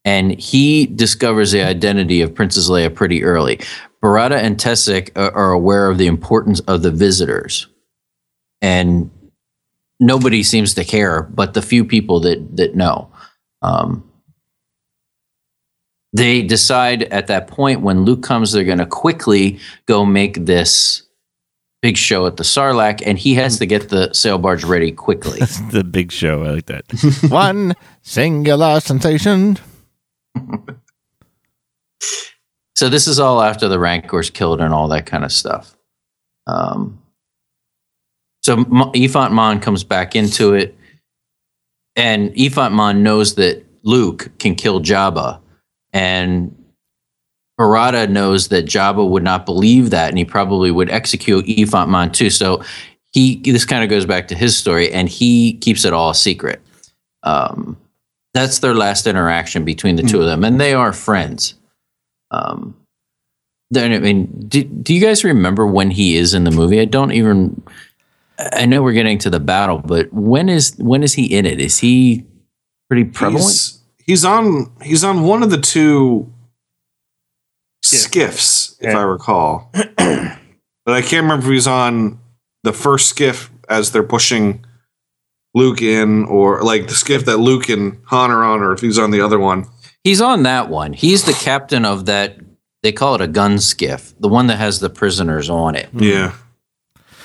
[0.04, 3.60] and he discovers the identity of Princess Leia pretty early.
[4.02, 4.62] Barada and
[5.16, 7.66] are, are aware of the importance of the visitors,
[8.60, 9.10] and
[10.00, 13.10] nobody seems to care, but the few people that that know.
[13.62, 14.09] Um,
[16.12, 21.02] they decide at that point when Luke comes, they're going to quickly go make this
[21.82, 25.40] big show at the Sarlacc, and he has to get the sail barge ready quickly.
[25.70, 26.44] the big show.
[26.44, 26.84] I like that.
[27.30, 29.58] One singular sensation.
[32.74, 35.76] so this is all after the Rancor's killed and all that kind of stuff.
[36.46, 37.00] Um,
[38.42, 40.76] so Ephant Mon comes back into it,
[41.94, 45.40] and Ephant Mon knows that Luke can kill Jabba,
[45.92, 46.54] and
[47.58, 52.30] Barada knows that Jabba would not believe that, and he probably would execute Ephant too.
[52.30, 52.64] So
[53.12, 56.14] he this kind of goes back to his story, and he keeps it all a
[56.14, 56.60] secret.
[57.22, 57.76] Um,
[58.32, 61.54] that's their last interaction between the two of them, and they are friends.
[62.30, 62.76] Um,
[63.70, 66.80] then I mean, do, do you guys remember when he is in the movie?
[66.80, 67.62] I don't even.
[68.38, 71.60] I know we're getting to the battle, but when is when is he in it?
[71.60, 72.24] Is he
[72.88, 73.44] pretty prevalent?
[73.44, 76.32] He's, he's on he's on one of the two
[77.82, 78.98] skiffs, if Yeah.
[78.98, 79.70] I recall.
[79.96, 82.18] but I can't remember if he's on
[82.62, 84.64] the first skiff as they're pushing
[85.54, 88.98] Luke in, or like the skiff that Luke and Han are on, or if he's
[88.98, 89.66] on the other one.
[90.04, 90.92] He's on that one.
[90.92, 92.36] He's the captain of that.
[92.82, 95.88] They call it a gun skiff, the one that has the prisoners on it.
[95.92, 96.34] Yeah.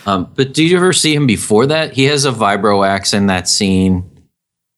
[0.06, 1.94] Um, but did you ever see him before that?
[1.94, 4.10] He has a vibro axe in that scene.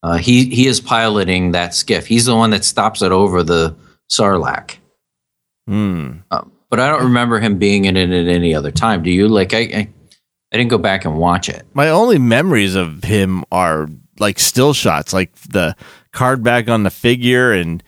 [0.04, 2.06] Uh, he he is piloting that skiff.
[2.08, 3.76] He's the one that stops it over the
[4.10, 4.76] Sarlacc.
[5.68, 6.18] Hmm.
[6.32, 9.04] Um, but I don't remember him being in it at any other time.
[9.04, 9.28] Do you?
[9.28, 9.90] Like I, I,
[10.54, 11.66] I didn't go back and watch it.
[11.74, 13.88] My only memories of him are
[14.20, 15.76] like still shots, like the
[16.12, 17.84] card back on the figure and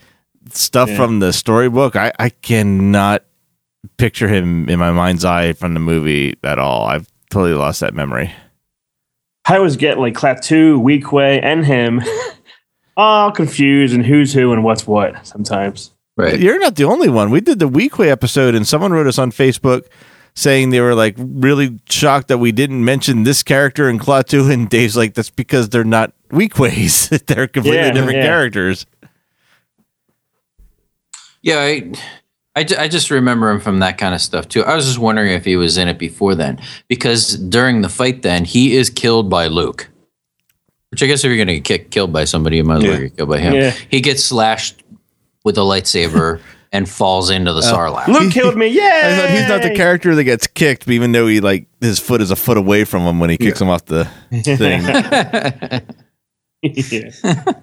[0.49, 0.95] stuff Yeah.
[0.97, 1.95] from the storybook.
[1.95, 3.23] I, I cannot
[3.97, 6.85] picture him in my mind's eye from the movie at all.
[6.85, 8.31] I've totally lost that memory.
[9.45, 12.01] I always get like Klaatu, Weequay, and him
[12.97, 15.91] all confused and who's who and what's what sometimes.
[16.17, 16.39] Right.
[16.39, 17.31] You're not the only one.
[17.31, 19.87] We did the Weequay episode, and someone wrote us on Facebook
[20.35, 24.51] saying they were like really shocked that we didn't mention this character in Klaatu.
[24.51, 27.25] And Dave's like, that's because they're not Weequays.
[27.27, 28.25] they're completely Yeah, different yeah.
[28.25, 28.85] characters.
[31.41, 31.91] Yeah, I,
[32.55, 34.63] I, ju- I just remember him from that kind of stuff too.
[34.63, 38.21] I was just wondering if he was in it before then, because during the fight,
[38.23, 39.89] then he is killed by Luke.
[40.91, 42.93] Which I guess if you're going to get killed by somebody, you might as well
[42.93, 42.99] Yeah.
[43.01, 43.53] get killed by him.
[43.53, 43.71] Yeah.
[43.91, 44.81] He gets slashed
[45.45, 47.73] with a lightsaber and falls into the oh.
[47.73, 48.07] Sarlacc.
[48.07, 48.67] Luke killed me.
[48.75, 49.27] Yeah.
[49.39, 52.31] He's not the character that gets kicked, but even though he like his foot is
[52.31, 54.81] a foot away from him when he kicks him off the thing.
[56.63, 57.53] yeah.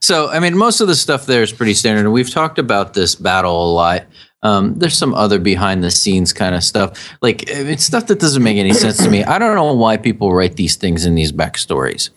[0.00, 2.94] So, I mean, most of the stuff there is pretty standard, and we've talked about
[2.94, 4.04] this battle a lot.
[4.42, 8.42] Um, there's some other behind the scenes kind of stuff, like it's stuff that doesn't
[8.42, 9.24] make any sense to me.
[9.24, 12.10] I don't know why people write these things in these backstories.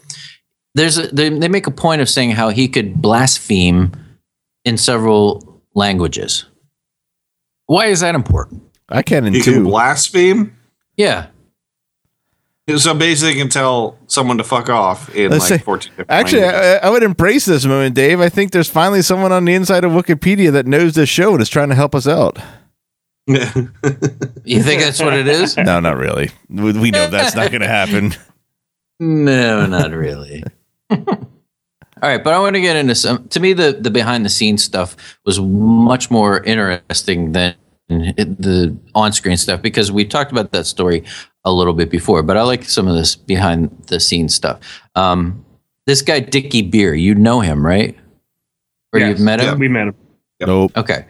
[0.76, 3.94] There's a, they, they make a point of saying how he could blaspheme
[4.66, 6.46] in several languages.
[7.66, 8.64] Why is that important?
[8.90, 10.56] I can in He can blaspheme.
[10.96, 11.28] Yeah,
[12.78, 16.12] So basically, you can tell someone to fuck off in Let's like say- 14 different
[16.12, 16.44] Actually.
[16.44, 18.20] I, I would embrace this moment, Dave.
[18.22, 21.42] I think there's finally someone on the inside of Wikipedia that knows this show and
[21.42, 22.38] is trying to help us out.
[23.28, 25.56] you think that's what it is?
[25.56, 26.32] No, not really.
[26.50, 28.14] We, we know that's not going to happen.
[29.02, 30.44] No, not really.
[30.92, 30.98] All
[32.02, 33.30] right, but I want to get into some.
[33.30, 37.56] To me, the the behind the scenes stuff was much more interesting than
[37.88, 41.06] the on screen stuff because we talked about that story
[41.46, 42.22] a little bit before.
[42.24, 44.60] But I like some of this behind the scenes stuff.
[44.96, 45.46] Um,
[45.86, 47.98] this guy Dickey Beer, you know him, right?
[48.94, 49.10] Or Yes.
[49.10, 49.54] you've met Yeah.
[49.54, 49.60] him?
[49.60, 49.96] We met him.
[50.42, 50.72] Nope.
[50.78, 51.06] Okay.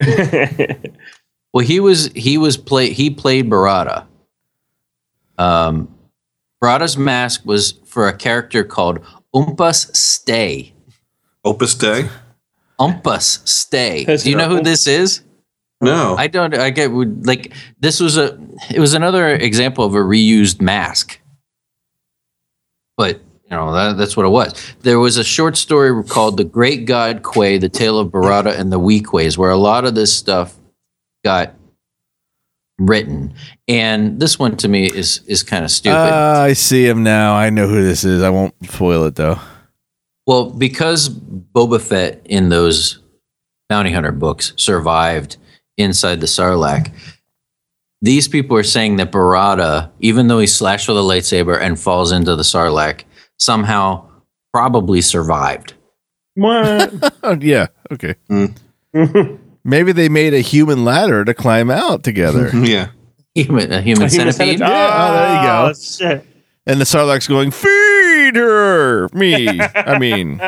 [1.52, 4.06] Well, he was he was play he played Barada.
[5.36, 5.92] Um,
[6.62, 9.00] Barada's mask was for a character called
[9.34, 10.72] Umpus Stay.
[11.44, 12.08] Opus Day.
[12.78, 14.04] Umpus Stay.
[14.04, 15.22] Do you know who this is?
[15.80, 16.14] No.
[16.16, 16.54] I don't.
[16.54, 18.38] I get like this was a.
[18.70, 21.18] It was another example of a reused mask.
[22.96, 24.74] But you know that, that's what it was.
[24.80, 28.70] There was a short story called "The Great God Quay: The Tale of Barada and
[28.70, 30.54] the Weequays," where a lot of this stuff
[31.24, 31.54] got
[32.78, 33.32] written,
[33.66, 35.96] and this one to me is is kind of stupid.
[35.96, 37.34] Uh, I see him now.
[37.34, 38.22] I know who this is.
[38.22, 39.38] I won't spoil it though.
[40.26, 42.98] Well, because Boba Fett in those
[43.68, 45.38] bounty hunter books survived
[45.76, 46.90] inside the Sarlacc,
[48.02, 52.12] these people are saying that Barada, even though he slashed with a lightsaber and falls
[52.12, 53.02] into the Sarlacc,
[53.38, 54.06] somehow
[54.52, 55.74] probably survived.
[56.34, 57.14] What?
[57.22, 57.66] Oh, yeah.
[57.92, 58.14] Okay.
[58.30, 58.56] Mm.
[59.64, 62.50] Maybe they made a human ladder to climb out together.
[62.54, 62.88] Yeah.
[63.34, 64.58] Human, a human centipede.
[64.58, 65.68] Yeah, oh, there you go.
[65.68, 66.26] Oh, shit.
[66.66, 69.60] and the Sarlacc's going, feed her, me.
[69.60, 70.40] I mean,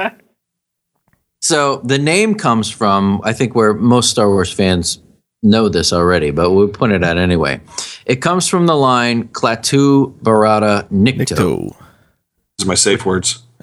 [1.41, 5.01] So the name comes from, I think, where most Star Wars fans
[5.43, 7.61] know this already, but we'll point it out anyway.
[8.07, 11.77] It comes from the line Klaatu Barada Nikto, Nicto.
[12.59, 13.43] Those are my safe words.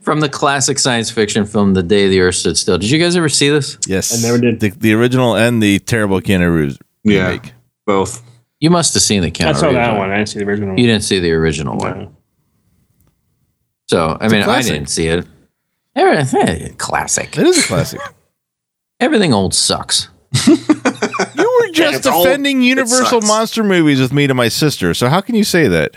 [0.00, 2.78] from the classic science fiction film The Day the Earth Stood Still.
[2.78, 3.76] Did you guys ever see this?
[3.86, 4.12] Yes.
[4.24, 4.60] I never did.
[4.60, 7.26] The, the original and the terrible Keanu Reeves Yeah.
[7.28, 7.52] remake.
[7.84, 8.22] Both.
[8.60, 10.10] You must have seen the Keanu I saw Reeves that one.
[10.12, 12.16] I didn't see the original You didn't see the original one.
[13.88, 15.26] So, I mean, I didn't see it.
[15.94, 17.36] Everything, classic.
[17.36, 18.00] It is a classic.
[19.02, 20.08] Everything old sucks.
[20.46, 24.94] you were just it's defending it Universal monster movies with me to my sister.
[24.94, 25.90] So how can you say that?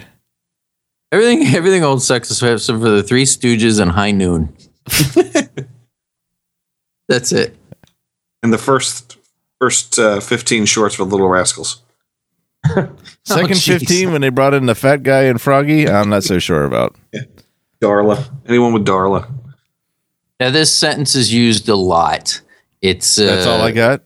[1.11, 4.57] Everything, everything old sucks except for the Three Stooges and High Noon.
[7.07, 7.55] That's it.
[8.41, 9.17] And the first
[9.59, 11.83] first uh, 15 shorts for Little Rascals.
[12.65, 13.81] Second jeez.
[13.81, 16.95] 15 when they brought in the fat guy and Froggy, I'm not so sure about.
[17.79, 18.27] Darla.
[18.47, 19.31] Anyone with Darla.
[20.39, 22.41] Now, this sentence is used a lot.
[22.89, 24.01] It's uh, That's all I got.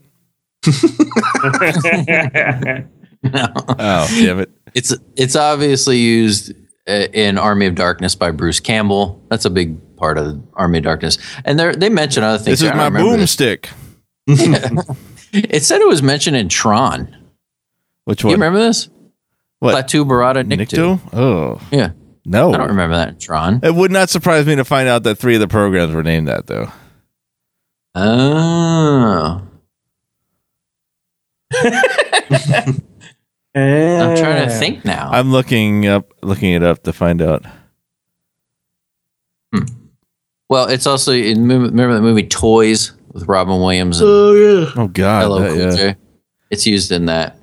[3.21, 4.49] Oh, damn it.
[4.73, 6.53] It's it's obviously used
[6.87, 9.21] uh, in Army of Darkness by Bruce Campbell.
[9.29, 12.61] That's a big part of Army of Darkness, and they they mention other things.
[12.61, 13.67] This is my boomstick.
[15.31, 17.15] It said it was mentioned in Tron.
[18.05, 18.31] Which Do one?
[18.31, 18.89] you remember this?
[19.59, 19.75] What?
[19.85, 20.97] Klaatu Barada Nikto.
[20.97, 21.13] Nikto?
[21.13, 21.91] Oh, Yeah,
[22.25, 22.51] no.
[22.51, 23.59] I don't remember that in Tron.
[23.61, 26.29] It would not surprise me to find out that three of the programs were named
[26.29, 26.71] that, though.
[27.95, 29.41] Oh,
[33.55, 35.09] I'm trying to think now.
[35.11, 37.43] I'm looking up, looking it up to find out.
[39.53, 39.63] Hmm.
[40.47, 45.23] well, it's also in, remember the movie Toys with Robin Williams and Oh, oh God,
[45.23, 45.93] Hello that- Cool yeah.
[46.51, 47.35] It's used in that.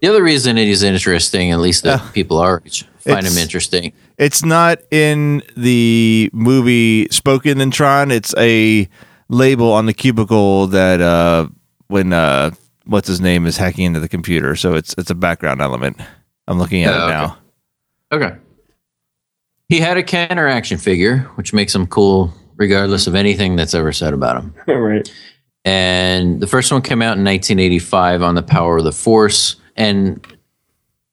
[0.00, 2.80] The other reason it is interesting, at least that uh, people are find
[3.20, 3.92] It's- him interesting.
[4.18, 8.10] It's not in the movie spoken in Tron.
[8.10, 8.86] It's a
[9.30, 11.48] label on the cubicle that uh,
[11.86, 12.50] when uh,
[12.84, 14.56] what's his name is hacking into the computer.
[14.56, 15.98] So it's it's a background element.
[16.46, 17.10] I'm looking at Oh, it okay.
[17.12, 17.38] now.
[18.12, 18.36] Okay.
[19.68, 23.92] He had a Kenner action figure, which makes him cool regardless of anything that's ever
[23.92, 24.54] said about him.
[24.66, 25.10] right.
[25.64, 30.26] And the first one came out in 1985 on the Power of the Force, and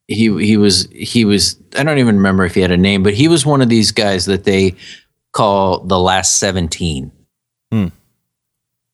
[0.07, 3.13] he he was he was I don't even remember if he had a name, but
[3.13, 4.73] he was one of these guys that they
[5.33, 7.11] call the last 17.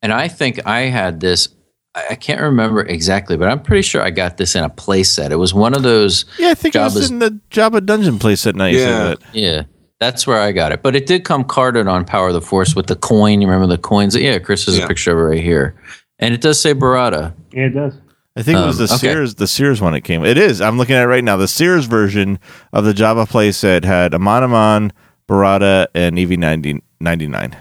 [0.03, 1.47] And I think I had this.
[1.95, 5.31] I I can't remember exactly, but I'm pretty sure I got this in a playset.
[5.31, 6.25] It was one of those.
[6.37, 8.47] Yeah, I think it was in the Jabba Dungeon playset.
[8.49, 8.75] at night.
[8.75, 9.15] Yeah.
[9.31, 9.63] Yeah,
[9.99, 10.83] that's where I got it.
[10.83, 13.41] But it did come carded on Power of the Force with the coin.
[13.41, 14.15] You remember the coins?
[14.15, 14.85] Yeah, Chris has Yeah.
[14.85, 15.75] a picture of it right here,
[16.19, 17.33] and it does say Barada.
[17.53, 17.93] Yeah, it does.
[18.35, 18.99] I think it was Um, the okay.
[19.13, 20.25] Sears the Sears one it came.
[20.25, 20.59] It is.
[20.59, 21.37] I'm looking at it right now.
[21.37, 22.39] The Sears version
[22.73, 24.89] of the Jabba playset had Amanaman,
[25.29, 27.53] Barada, and E EV-9D9.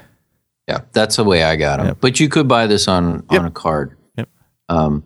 [0.69, 1.87] Yeah, that's the way I got them.
[1.89, 1.99] Yep.
[2.01, 3.41] But you could buy this on Yep.
[3.41, 3.97] on a card.
[4.17, 4.29] Yep.
[4.69, 5.03] Um,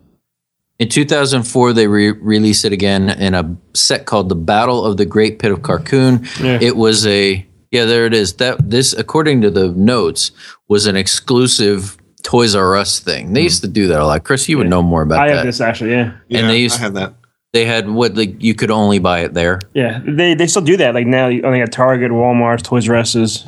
[0.79, 5.05] in 2004, they re- released it again in a set called "The Battle of the
[5.05, 6.59] Great Pit of Carkoon." Yeah.
[6.61, 8.33] It was a yeah, there it is.
[8.33, 10.31] That this, according to the notes,
[10.67, 13.33] was an exclusive Toys R Us thing.
[13.33, 14.23] They used to do that a lot.
[14.23, 15.21] Chris, you would know more about that.
[15.23, 15.35] I that.
[15.37, 15.91] have this actually.
[15.91, 16.11] Yeah.
[16.29, 17.15] Yeah, they used- I have that.
[17.53, 19.59] They had what like you could only buy it there.
[19.73, 20.01] Yeah.
[20.05, 20.93] They they still do that.
[20.93, 23.43] Like now, you only at Target, Walmart, Toys R Us's.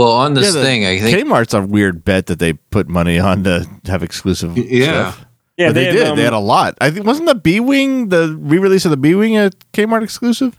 [0.00, 3.18] Well, on this the thing, I think Kmart's a weird bet that they put money
[3.18, 4.56] on to have exclusive.
[4.56, 5.10] Yeah.
[5.10, 5.26] stuff.
[5.58, 6.06] Yeah, but they, have, did.
[6.06, 6.78] um, they had a lot.
[6.80, 10.58] I think wasn't the B Wing the re-release of the B Wing a Kmart exclusive?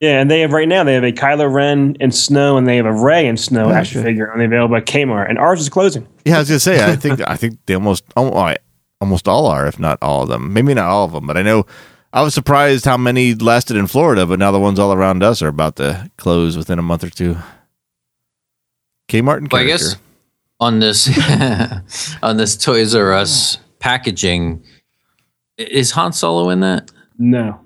[0.00, 2.76] Yeah, and they have right now they have a Kylo Ren and Snow, and they
[2.76, 5.30] have a Rey and Snow action figure, and they available at Kmart.
[5.30, 6.06] And ours is closing.
[6.26, 6.84] Yeah, I was gonna say.
[6.84, 8.54] I think I think they almost oh,
[9.00, 10.52] almost all are, if not all of them.
[10.52, 11.64] Maybe not all of them, but I know.
[12.12, 15.40] I was surprised how many lasted in Florida, but now the ones all around us
[15.40, 17.38] are about to close within a month or two.
[19.08, 19.96] Kmart and Well, I guess
[20.60, 21.08] on this
[22.22, 24.64] on this Toys R Us packaging,
[25.58, 26.90] is Han Solo in that?
[27.18, 27.60] No.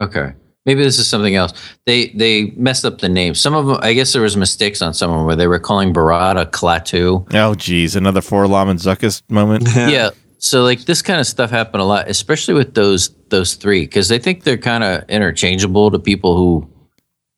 [0.00, 0.32] Okay,
[0.66, 1.52] maybe this is something else.
[1.86, 3.34] They they messed up the name.
[3.34, 5.60] Some of them, I guess, there was mistakes on some of them where they were
[5.60, 7.26] calling Barada Klaatu.
[7.34, 9.68] Oh, geez, another 4-LOM and Zuckuss moment.
[9.74, 10.10] Yeah.
[10.38, 14.08] So like this kind of stuff happened a lot, especially with those those three, because
[14.08, 16.68] they think they're kind of interchangeable to people who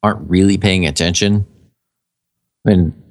[0.03, 1.47] aren't really paying attention.
[2.67, 3.03] I mean,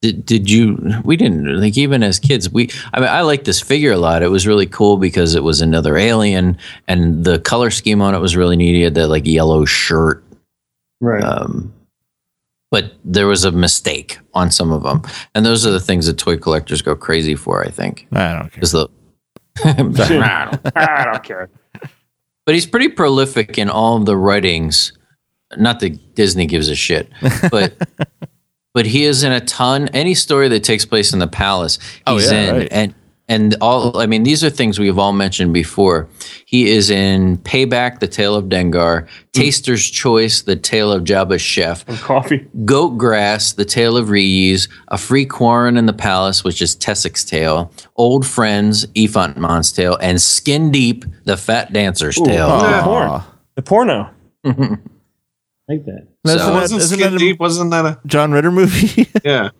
[0.00, 0.78] Did, did you?
[1.04, 2.48] We didn't like even as kids.
[2.48, 4.22] We I mean I like this figure a lot.
[4.22, 6.56] It was really cool because it was another alien,
[6.86, 8.74] and the color scheme on it was really neat.
[8.74, 10.22] He had that like yellow shirt,
[11.00, 11.22] Right.
[11.24, 11.72] um,
[12.70, 15.02] but there was a mistake on some of them,
[15.34, 17.64] and those are the things that toy collectors go crazy for.
[17.64, 18.62] I think I don't care.
[18.62, 18.88] is the.
[19.64, 21.50] I don't care.
[22.46, 24.92] But he's pretty prolific in all of the writings.
[25.56, 27.10] Not that Disney gives a shit,
[27.50, 27.72] but
[28.78, 29.88] but he is in a ton.
[29.88, 32.68] Any story that takes place in the palace, Oh, he's yeah, in, right.
[32.70, 32.94] and
[33.30, 33.98] and all.
[33.98, 36.08] I mean, these are things we've all mentioned before.
[36.46, 39.06] He is in Payback, The Tale of Dengar, Hmm.
[39.32, 42.46] Taster's Choice, The Tale of Jabba's Chef, Coffee.
[42.64, 47.24] Goat Grass, The Tale of Ree-Yees, A Free Quarren in the Palace, which is Tessek's
[47.24, 52.48] Tale, Old Friends, Ephant Mon's Tale, and Skin Deep, The Fat Dancer's Tale.
[52.60, 53.22] The porn.
[53.56, 54.10] The porno.
[55.68, 56.06] like that.
[56.24, 57.38] Isn't So- that- Wasn't isn't Skin that a Deep?
[57.40, 59.08] Wasn't that a John Ritter movie?
[59.24, 59.50] yeah?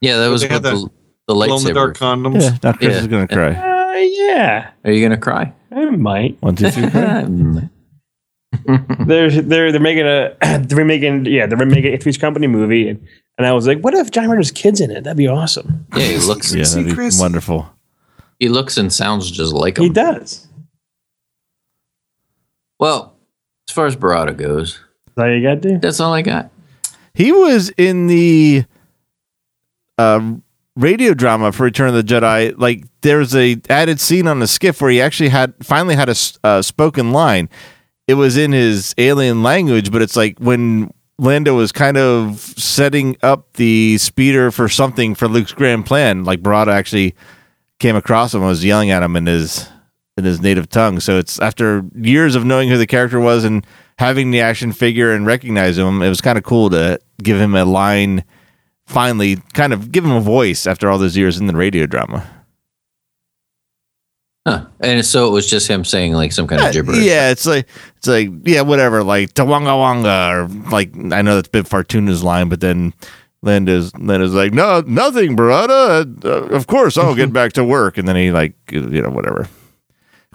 [0.00, 0.90] Yeah, that was they had with the,
[1.28, 2.32] the Glow in the dark lightsaber.
[2.32, 2.42] condoms.
[2.42, 2.58] yeah.
[2.62, 3.00] Now Chris Yeah.
[3.00, 3.50] is gonna cry.
[3.52, 4.70] Uh, yeah.
[4.84, 5.52] Are you gonna cry?
[5.70, 6.36] I might.
[6.42, 6.90] One, two, three.
[6.90, 7.24] cry.
[9.06, 13.04] They're they're they're making a they're remaking yeah they're remaking a Three's Company movie and,
[13.38, 16.02] and I was like what if John Ritter's kids in it that'd be awesome yeah,
[16.04, 16.54] he looks.
[16.54, 17.70] yeah, that'd be wonderful.
[18.38, 20.46] He looks and sounds just like him he does
[22.78, 23.16] Well,
[23.68, 26.22] as far as Barada goes, is that all you got to do that's all I
[26.22, 26.50] got.
[27.14, 28.64] He was in the
[29.98, 30.34] uh,
[30.76, 32.54] radio drama for Return of the Jedi.
[32.56, 36.16] Like, there's a added scene on the skiff where he actually had finally had a
[36.44, 37.48] uh, spoken line.
[38.08, 43.16] It was in his alien language, but it's like when Lando was kind of setting
[43.22, 46.24] up the speeder for something for Luke's grand plan.
[46.24, 47.14] Like Barada actually
[47.78, 49.68] came across him and was yelling at him in his
[50.16, 51.00] in his native tongue.
[51.00, 53.66] So it's after years of knowing who the character was and
[53.98, 57.54] having the action figure and recognize him, it was kind of cool to give him
[57.54, 58.24] a line.
[58.86, 62.28] Finally, kind of give him a voice after all those years in the radio drama.
[64.46, 64.66] Huh.
[64.80, 66.98] And so it was just him saying like some kind of gibberish.
[66.98, 71.48] Yeah, it's like it's like yeah, whatever, like Tawanga Wanga or like I know that's
[71.48, 72.92] Bib Fortuna's line, but then
[73.42, 76.24] Lando's Lando's like, no, nothing, Barada.
[76.24, 79.48] Uh, of course, I'll get back to work, and then he like you know whatever.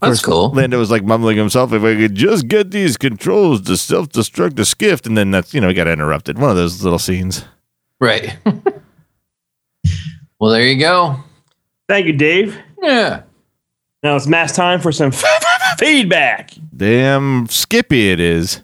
[0.02, 0.52] That's cool.
[0.52, 4.56] Lando was like mumbling himself, if I could just get these controls to self destruct
[4.56, 6.38] the skiff, and then that's you know he got interrupted.
[6.38, 7.46] One of those little scenes.
[8.00, 8.38] Right.
[10.40, 11.18] well, there you go.
[11.90, 13.24] thank you Dave Yeah.
[14.04, 15.12] now it's mass time for some
[15.80, 18.62] feedback Damn Skippy it is.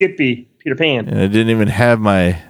[0.00, 2.40] Skippy Peter Pan and I didn't even have my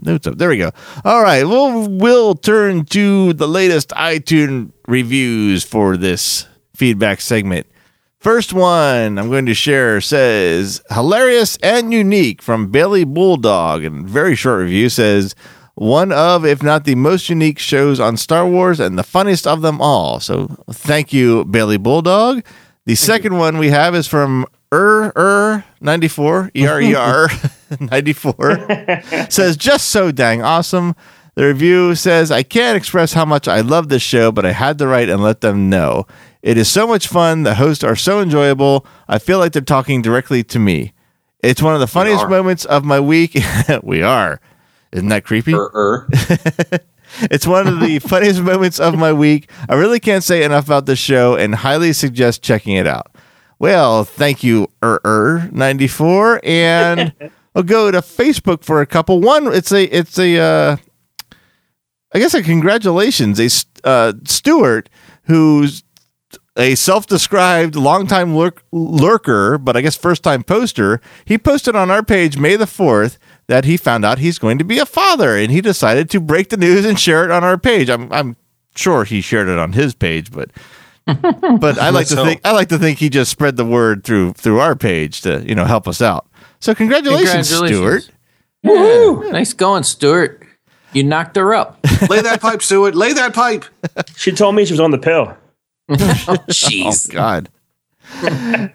[0.00, 0.38] notes up.
[0.38, 0.70] There we go.
[1.04, 6.46] All right, well, we'll turn to the latest iTunes reviews for this
[6.78, 7.66] feedback segment.
[8.20, 14.34] First one I'm going to share says hilarious and unique from Bailey Bulldog, and very
[14.34, 15.34] short review says
[15.74, 19.62] one of, if not the most unique shows on Star Wars and the funniest of
[19.62, 20.18] them all.
[20.18, 22.44] So thank you, Bailey Bulldog.
[22.86, 27.28] The second one we have is from Er Er 94 E R E R
[27.80, 30.94] 94 says just so dang awesome.
[31.36, 34.78] The review says I can't express how much I love this show, but I had
[34.78, 36.06] to write and let them know.
[36.42, 37.42] It is so much fun.
[37.42, 38.86] The hosts are so enjoyable.
[39.08, 40.92] I feel like they're talking directly to me.
[41.40, 43.38] It's one of the funniest moments of my week.
[43.82, 44.40] we are.
[44.92, 45.54] Isn't that creepy?
[45.54, 46.78] Er, er.
[47.22, 49.50] It's one of the funniest moments of my week.
[49.68, 53.10] I really can't say enough about this show and highly suggest checking it out.
[53.58, 57.12] Well, thank you, er er ninety four, and
[57.54, 59.20] I'll go to Facebook for a couple.
[59.20, 60.76] One, it's a it's a uh,
[62.12, 64.88] I guess a congratulations, a uh, Stuart
[65.24, 65.82] who's
[66.58, 71.00] a self-described longtime lurk- lurker, but I guess first-time poster.
[71.24, 74.64] He posted on our page May the fourth that he found out he's going to
[74.64, 77.56] be a father, and he decided to break the news and share it on our
[77.56, 77.88] page.
[77.88, 78.36] I'm I'm
[78.74, 80.50] sure he shared it on his page, but
[81.06, 82.26] but I like to hope.
[82.26, 85.42] think I like to think he just spread the word through through our page to
[85.46, 86.26] you know help us out.
[86.60, 88.04] So congratulations, Congratulations.
[88.04, 88.14] Stuart.
[89.24, 89.30] Yeah.
[89.30, 90.44] Nice going, Stuart.
[90.92, 91.78] You knocked her up.
[92.08, 92.94] Lay that pipe, Stuart.
[92.94, 93.64] Lay that pipe.
[94.16, 95.36] she told me she was on the pill
[96.48, 97.08] Jeez.
[97.10, 97.48] Oh God.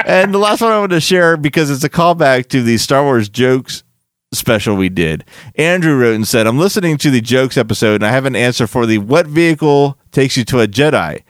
[0.06, 3.04] and the last one I want to share because it's a callback to the Star
[3.04, 3.84] Wars jokes
[4.32, 5.24] special we did.
[5.56, 8.68] Andrew wrote and said, I'm listening to the jokes episode and I have an answer
[8.68, 11.22] for the what vehicle takes you to a Jedi.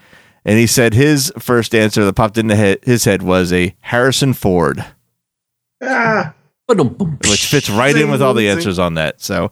[0.45, 4.83] And he said his first answer that popped into his head was a Harrison Ford,
[5.81, 6.33] Ah,
[6.67, 8.57] which fits right in with all the Zing, zing.
[8.57, 9.21] answers on that.
[9.21, 9.51] So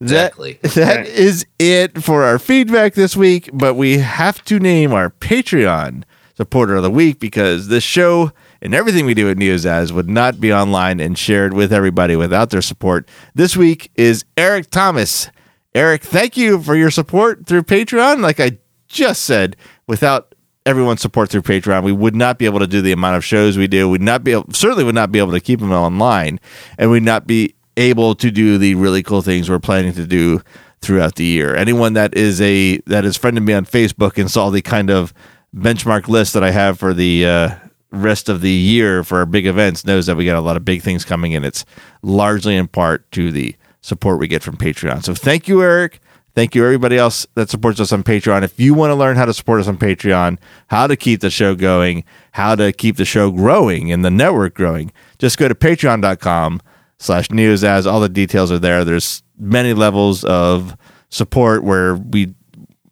[0.00, 0.54] Exactly.
[0.62, 5.10] that that is it for our feedback this week, but we have to name our
[5.10, 6.04] Patreon
[6.36, 8.32] supporter of the week because this show
[8.62, 12.50] and everything we do at Neozaz would not be online and shared with everybody without
[12.50, 13.08] their support.
[13.34, 15.30] This week is Eric Thomas.
[15.74, 18.20] Eric, thank you for your support through Patreon.
[18.20, 20.34] Like I just said, without
[20.64, 23.56] everyone's support through Patreon, we would not be able to do the amount of shows
[23.56, 23.88] we do.
[23.88, 26.40] We'd not be able, certainly would not be able to keep them online,
[26.78, 30.42] and we'd not be able to do the really cool things we're planning to do
[30.80, 31.54] throughout the year.
[31.54, 35.14] Anyone that is a that is friended me on Facebook and saw the kind of
[35.56, 37.54] benchmark list that I have for the uh,
[37.90, 40.64] rest of the year for our big events knows that we got a lot of
[40.64, 41.64] big things coming and It's
[42.02, 45.04] largely in part to the support we get from Patreon.
[45.04, 46.00] So thank you, Eric.
[46.34, 48.44] Thank you, everybody else that supports us on Patreon.
[48.44, 51.30] If you want to learn how to support us on Patreon, how to keep the
[51.30, 55.54] show going, how to keep the show growing and the network growing, just go to
[55.54, 56.60] patreon.com
[56.98, 58.84] slash Neozaz all the details are there.
[58.84, 60.76] There's many levels of
[61.10, 62.34] support where we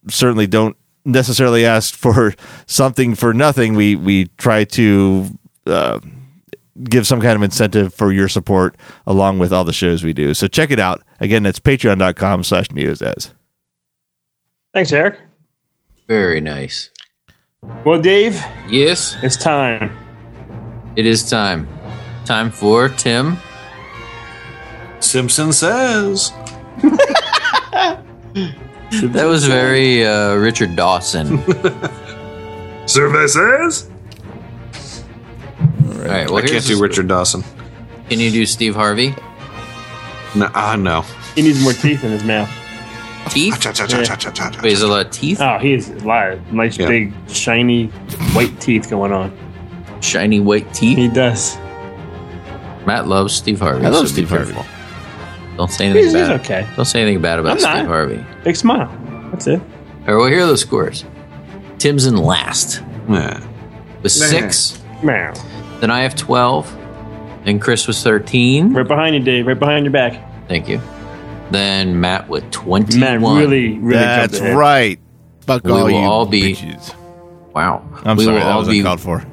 [0.08, 2.34] certainly don't necessarily ask for
[2.66, 3.74] something for nothing.
[3.74, 5.26] We we try to
[5.66, 6.00] uh,
[6.84, 8.76] give some kind of incentive for your support
[9.06, 10.34] along with all the shows we do.
[10.34, 11.02] So check it out.
[11.20, 13.32] Again, that's patreon.com slash Neozaz.
[14.74, 15.18] Thanks, Eric.
[16.06, 16.90] Very nice.
[17.84, 19.90] Well, Dave, Yes, it's time.
[20.96, 21.66] it is time.
[22.26, 23.38] Time for Tim.
[25.00, 26.32] Simpson says.
[29.02, 31.38] That was very uh, Richard Dawson.
[32.86, 33.90] Survey says.
[35.82, 36.30] All right.
[36.30, 37.42] Well, I can't do the- Richard Dawson.
[38.08, 39.14] Can you do Steve Harvey?
[40.36, 41.02] No, uh, no.
[41.34, 42.48] He needs more teeth in his mouth.
[43.30, 43.58] Teeth?
[43.58, 43.70] Cha.
[44.62, 45.40] Wait, is there a lot of teeth?
[45.40, 46.86] Oh, he has a lot of nice, Yeah.
[46.86, 47.88] big, shiny,
[48.34, 49.36] white teeth going on.
[50.00, 50.96] Shiny white teeth?
[50.96, 51.56] He does.
[52.86, 53.84] Matt loves Steve Harvey.
[53.84, 54.54] I love so be Steve Harvey.
[55.56, 55.66] Careful.
[55.66, 56.40] Don't say anything He's, he's bad.
[56.40, 56.66] okay.
[56.76, 57.86] Don't say anything bad about I'm Steve not.
[57.86, 58.24] Harvey.
[58.44, 58.88] Big smile.
[59.30, 59.60] That's it.
[59.60, 61.04] All right, well, here are the scores.
[61.78, 63.40] Tim's in last Yeah.
[64.02, 64.82] with six.
[65.02, 65.34] Meow.
[65.80, 66.74] Then I have 12.
[67.44, 68.72] Then Chris was 13.
[68.72, 69.46] Right behind you, Dave.
[69.46, 70.48] Right behind your back.
[70.48, 70.80] Thank you.
[71.50, 72.98] Then Matt with 21.
[73.00, 73.98] Man, really, really.
[74.00, 74.98] That's right.
[75.42, 76.94] Fuck We all will you all be- bitches.
[77.54, 77.82] Wow.
[78.04, 79.24] I'm we sorry, will that all was be uncalled for.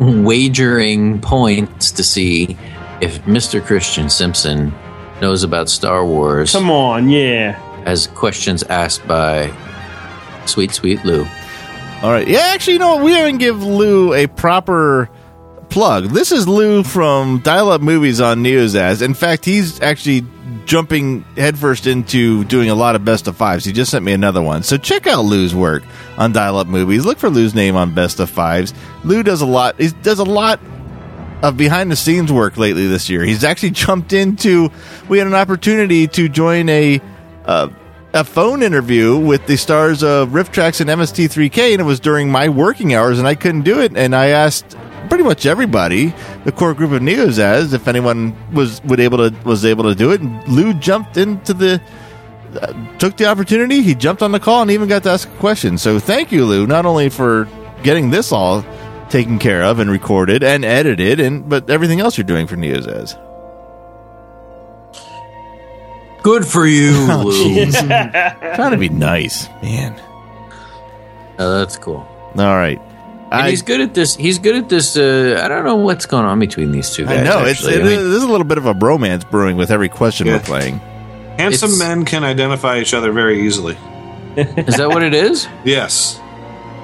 [0.00, 2.56] wagering points to see
[3.00, 3.64] if Mr.
[3.64, 4.72] Christian Simpson
[5.20, 7.60] knows about Star Wars Come on, yeah.
[7.84, 9.52] as questions asked by
[10.46, 11.26] Sweet Sweet Lou.
[12.02, 12.28] All right.
[12.28, 13.04] Yeah, actually, you know what?
[13.04, 15.10] We didn't give Lou a proper
[15.68, 16.10] plug.
[16.10, 19.02] This is Lou from Dial Up Movies on Neozaz.
[19.02, 20.24] In fact, he's actually
[20.64, 23.64] jumping headfirst into doing a lot of best of fives.
[23.64, 24.62] He just sent me another one.
[24.62, 25.82] So check out Lou's work
[26.16, 27.04] on Dial Up Movies.
[27.04, 28.72] Look for Lou's name on best of fives.
[29.02, 29.80] Lou does a lot.
[29.80, 30.60] He does a lot
[31.42, 33.22] of behind the scenes work lately this year.
[33.22, 34.70] He's actually jumped into.
[35.08, 37.00] We had an opportunity to join a
[37.44, 37.68] uh,
[38.14, 42.48] a phone interview with the stars of RiffTrax and MST3K, and it was during my
[42.48, 43.96] working hours, and I couldn't do it.
[43.96, 44.76] And I asked
[45.08, 46.14] pretty much everybody,
[46.44, 49.94] the core group of Neos, as if anyone was would able to was able to
[49.94, 50.20] do it.
[50.20, 51.80] And Lou jumped into the.
[52.48, 53.82] Uh, took the opportunity.
[53.82, 55.76] He jumped on the call and even got to ask a question.
[55.76, 57.46] So thank you, Lou, not only for
[57.82, 58.64] getting this all
[59.10, 63.16] taken care of and recorded and edited, and but everything else you're doing for Neozaz.
[66.22, 66.92] Good for you,
[67.24, 67.70] Lou.
[67.72, 70.00] Trying to be nice, man.
[71.38, 71.98] Oh, that's cool.
[72.36, 72.80] All right.
[73.30, 74.16] And I, he's good at this.
[74.16, 74.96] He's good at this.
[74.96, 77.20] Uh, I don't know what's going on between these two guys.
[77.20, 77.74] I know it's actually.
[77.74, 80.34] it, I mean, there's a little bit of a bromance brewing with every question Yeah.
[80.34, 80.78] we're playing.
[81.38, 83.76] Handsome It's- men can identify each other very easily.
[84.36, 85.46] is that what it is?
[85.64, 86.18] Yes.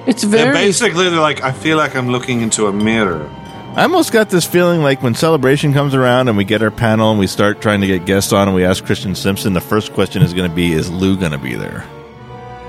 [0.07, 0.53] It's And very.
[0.53, 3.31] basically, they're like, I feel like I'm looking into a mirror.
[3.77, 7.11] I almost got this feeling like when celebration comes around and we get our panel
[7.11, 9.93] and we start trying to get guests on and we ask Christian Simpson, the first
[9.95, 11.85] question is going to be, "Is Lou going to be there?"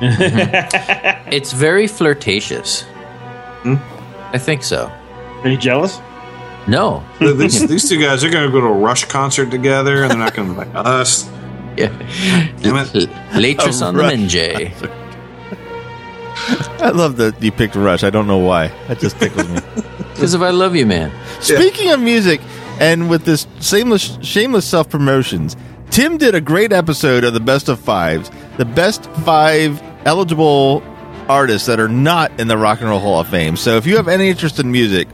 [1.28, 2.82] It's very flirtatious.
[3.64, 3.76] Hmm?
[4.34, 4.92] I think so.
[5.44, 6.00] Are you jealous?
[6.68, 7.04] No.
[7.20, 10.18] these, these two guys are going to go to a Rush concert together, and they're
[10.18, 11.30] not going to be like us.
[11.78, 11.90] Yeah.
[12.62, 13.10] Damn it.
[13.36, 15.05] Latest on the Rush Menjay.
[16.48, 18.04] I love that you picked Rush.
[18.04, 18.68] I don't know why.
[18.88, 19.60] That just tickles me.
[20.16, 21.12] Because of I Love You, Man.
[21.42, 22.40] Speaking of music,
[22.80, 25.58] and with this shameless, shameless self promotions,
[25.90, 30.82] Tim did a great episode of the Best of Fives, the best five eligible
[31.28, 33.58] artists that are not in the Rock and Roll Hall of Fame.
[33.58, 35.10] So if you have any interest in music,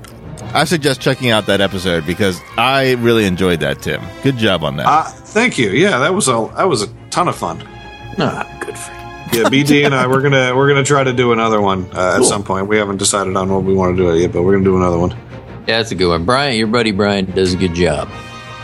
[0.54, 3.82] I suggest checking out that episode because I really enjoyed that.
[3.82, 4.86] Tim, good job on that.
[4.86, 5.72] Uh, thank you.
[5.72, 7.68] Yeah, that was a that was a ton of fun.
[8.20, 9.01] Ah, good for you.
[9.34, 12.26] Yeah, BD and I we're gonna we're gonna try to do another one uh, at
[12.26, 12.68] some point.
[12.68, 14.76] We haven't decided on what we want to do it yet, but we're gonna do
[14.76, 15.12] another one.
[15.12, 16.26] Yeah, that's a good one.
[16.26, 18.10] Brian, your buddy Brian does a good job.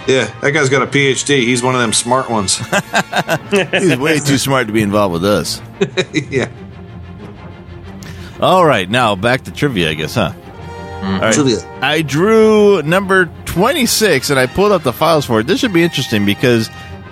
[0.08, 1.40] Yeah, that guy's got a PhD.
[1.40, 2.58] He's one of them smart ones.
[3.72, 5.62] He's way too smart to be involved with us.
[6.14, 6.50] yeah.
[8.42, 10.34] All right, now back to trivia, I guess, huh?
[11.02, 11.34] All right.
[11.34, 11.60] Trivia.
[11.82, 15.48] I drew number 26 and I pulled up the files for it.
[15.48, 16.70] This should be interesting because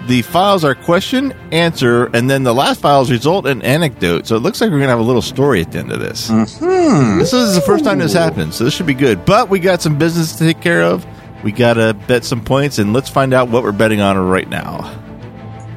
[0.08, 4.28] The files are question, answer, and then the last files result and anecdote.
[4.28, 6.00] So it looks like we're going to have a little story at the end of
[6.00, 6.30] this.
[6.30, 7.18] Mm-hmm.
[7.18, 9.26] This is the first time this happened, so this should be good.
[9.26, 11.04] But we got some business to take care of.
[11.44, 14.48] We got to bet some points, and let's find out what we're betting on right
[14.48, 14.84] now.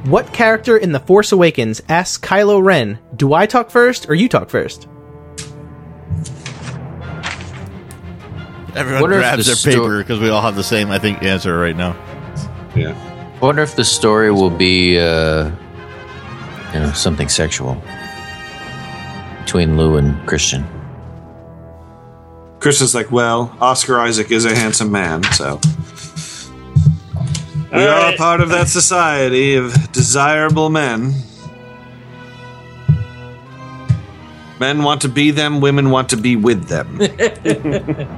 [0.05, 4.29] What character in The Force Awakens asks Kylo Ren, Do I talk first or you
[4.29, 4.87] talk first?
[8.75, 11.23] Everyone What grabs the their sto- paper because we all have the same, I think,
[11.23, 11.97] answer right now.
[12.77, 12.95] Yeah.
[13.41, 15.53] I wonder if the story will be, uh,
[16.75, 17.81] you know, something sexual
[19.45, 20.67] between Lou and Christian.
[22.59, 25.61] Chris is like, well, Oscar Isaac is a handsome man, so
[27.73, 28.15] we All are right.
[28.15, 31.15] a part of that society of desirable men.
[34.59, 36.99] Men want to be them, women want to be with them.
[36.99, 38.09] the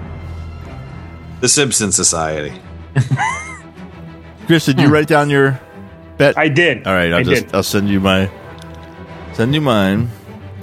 [1.43, 2.59] Simpson Society.
[4.51, 4.93] Chris, did you hmm.
[4.93, 5.61] write down your
[6.19, 6.37] bet?
[6.37, 6.85] I did.
[6.85, 7.55] All right, I'll I just did.
[7.55, 8.29] I'll send you my
[9.33, 10.11] send you mine,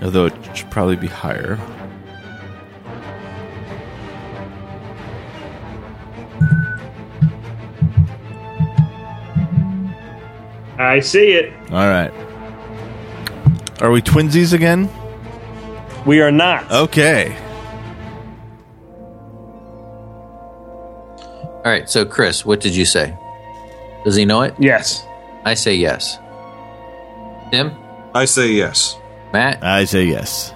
[0.02, 1.58] although it should probably be higher.
[10.78, 11.54] I see it.
[11.72, 12.12] All right.
[13.80, 14.90] Are we twinsies again?
[16.06, 16.70] We are not.
[16.70, 17.34] Okay.
[21.64, 23.18] All right, so Chris, what did you say?
[24.08, 24.56] Does he know it?
[24.58, 25.06] Yes.
[25.44, 26.18] I say yes.
[27.52, 27.74] Tim?
[28.16, 28.98] I say yes.
[29.34, 29.62] Matt?
[29.62, 30.54] I say yes.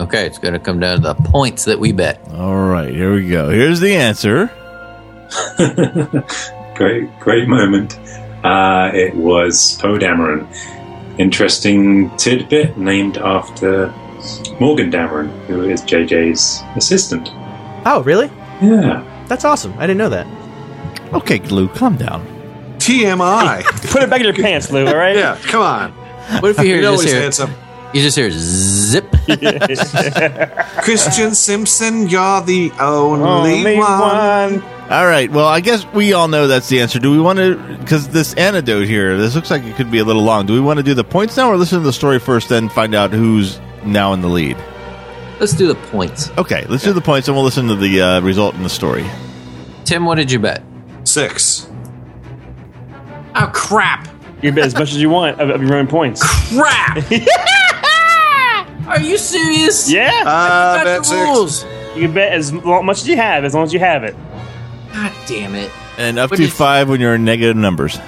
[0.00, 2.26] Okay, it's going to come down to the points that we bet.
[2.32, 3.50] All right, here we go.
[3.50, 4.46] Here's the answer.
[6.74, 7.98] great, great moment.
[8.42, 10.48] Uh, it was Poe Dameron.
[11.18, 13.88] Interesting tidbit named after
[14.58, 17.28] Morgan Dameron, who is JJ's assistant.
[17.84, 18.30] Oh, really?
[18.62, 19.04] Yeah.
[19.28, 19.74] That's awesome.
[19.74, 20.26] I didn't know that.
[21.12, 22.39] Okay, Lou, calm down.
[22.80, 23.62] TMI.
[23.92, 24.86] Put it back in your pants, Lou.
[24.86, 25.16] All right.
[25.16, 25.92] yeah, come on.
[26.40, 27.50] What if you hear You know just hear, handsome.
[27.92, 29.10] you just hear zip?
[30.82, 33.24] Christian Simpson, you're the only,
[33.58, 34.00] Only one.
[34.00, 34.62] one.
[34.90, 35.30] All right.
[35.30, 36.98] Well, I guess we all know that's the answer.
[36.98, 37.56] Do we want to?
[37.78, 40.46] Because this anecdote here, this looks like it could be a little long.
[40.46, 42.68] Do we want to do the points now, or listen to the story first, then
[42.68, 44.56] find out who's now in the lead?
[45.38, 46.30] Let's do the points.
[46.36, 49.06] Okay, let's do the points, and we'll listen to the uh, result in the story.
[49.84, 50.62] Tim, what did you bet?
[51.04, 51.69] Six.
[53.36, 54.06] Oh, crap.
[54.42, 56.22] You can bet as much as you want of, of your own points.
[56.54, 56.96] Crap!
[58.88, 59.90] Are you serious?
[59.90, 60.10] Yeah.
[60.22, 60.24] Uh,
[60.76, 61.20] Got bet the six.
[61.28, 61.64] rules.
[61.94, 64.16] You can bet as lo- much as you have, as long as you have it.
[64.92, 65.70] God damn it.
[65.98, 67.98] And up What to did- five when you're in negative numbers.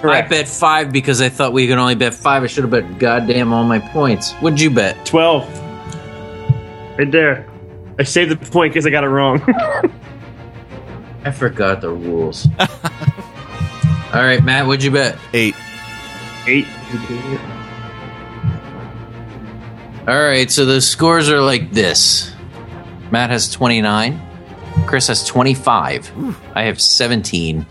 [0.00, 0.26] Correct.
[0.26, 2.44] I bet five because I thought we could only bet five.
[2.44, 4.32] I should have bet goddamn all my points.
[4.34, 5.04] What'd you bet?
[5.04, 5.44] 12.
[6.98, 7.48] Right there.
[7.98, 9.42] I saved the point because I got it wrong.
[11.24, 12.46] I forgot the rules.
[14.12, 15.18] all right, Matt, what'd you bet?
[15.34, 15.54] Eight.
[16.46, 16.66] Eight.
[20.08, 22.34] All right, so the scores are like this
[23.10, 24.18] Matt has 29,
[24.86, 27.66] Chris has 25, I have 17,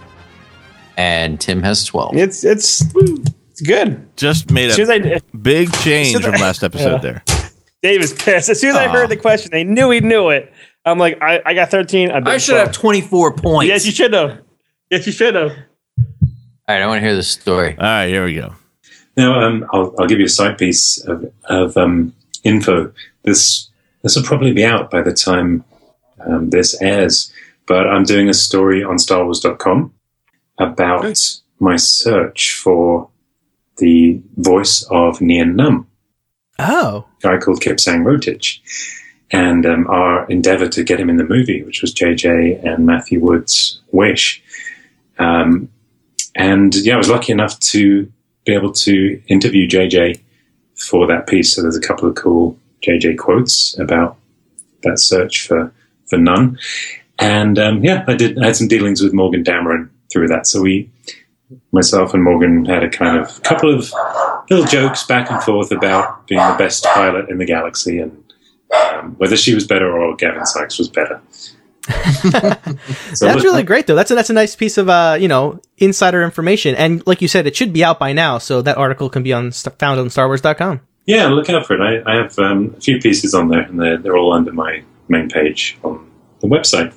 [0.98, 2.16] and Tim has 12.
[2.16, 4.16] It's it's it's good.
[4.16, 7.24] Just made As soon a big change from last episode there.
[7.82, 8.50] Dave is pissed.
[8.50, 10.52] As soon as I heard the question, I knew he knew it.
[10.86, 12.12] I'm like, I, I got 13.
[12.12, 12.68] I, I should 12.
[12.68, 13.68] have 24 points.
[13.68, 14.42] Yes, you should have.
[14.90, 15.52] Yes, you should have.
[16.70, 17.78] All right, I want to hear the story.
[17.78, 18.54] All right, here we go.
[19.16, 22.14] Now, um, I'll, I'll give you a side piece of, of um,
[22.44, 22.92] info.
[23.24, 23.70] This
[24.02, 25.64] this will probably be out by the time
[26.26, 27.32] um, this airs,
[27.68, 29.94] but I'm doing a story on StarWars.com
[30.58, 33.10] about my search for
[33.78, 35.86] the voice of Nien Nunb.
[36.60, 37.06] Oh.
[37.24, 38.60] a guy called Kipsang Rotich,
[39.32, 43.22] and um, our endeavor to get him in the movie, which was JJ and Matthew
[43.22, 44.44] Wood's wish.
[45.18, 45.70] Um,
[46.38, 48.12] and yeah, I was lucky enough to
[48.46, 50.22] be able to interview JJ
[50.76, 51.54] for that piece.
[51.54, 54.18] So there's a couple of cool JJ quotes about
[54.84, 55.74] that search for
[56.06, 56.58] for Nunb.
[57.20, 58.42] And um, yeah, I did.
[58.42, 60.46] I had some dealings with Morgan Dameron through that.
[60.46, 60.90] So we,
[61.72, 63.92] myself and Morgan, had a kind of couple of
[64.50, 68.24] little jokes back and forth about being the best pilot in the galaxy and
[68.94, 71.20] um, whether she was better or Gavin Sykes was better.
[73.14, 73.96] so That's really great, though.
[73.96, 77.28] That's a, that's a nice piece of uh, you know insider information, and like you
[77.28, 80.08] said, it should be out by now, so that article can be on found on
[80.08, 80.82] StarWars.com.
[81.06, 82.04] Yeah, look out for it.
[82.06, 84.84] I, I have um, a few pieces on there, and they're, they're all under my
[85.08, 86.10] main page on
[86.42, 86.94] the website.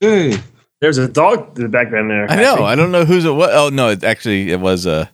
[0.00, 0.38] Hey.
[0.80, 2.28] There's a dog in the background there.
[2.28, 2.64] I know.
[2.64, 3.50] I don't know who's it was.
[3.52, 5.06] Oh no, it actually it was uh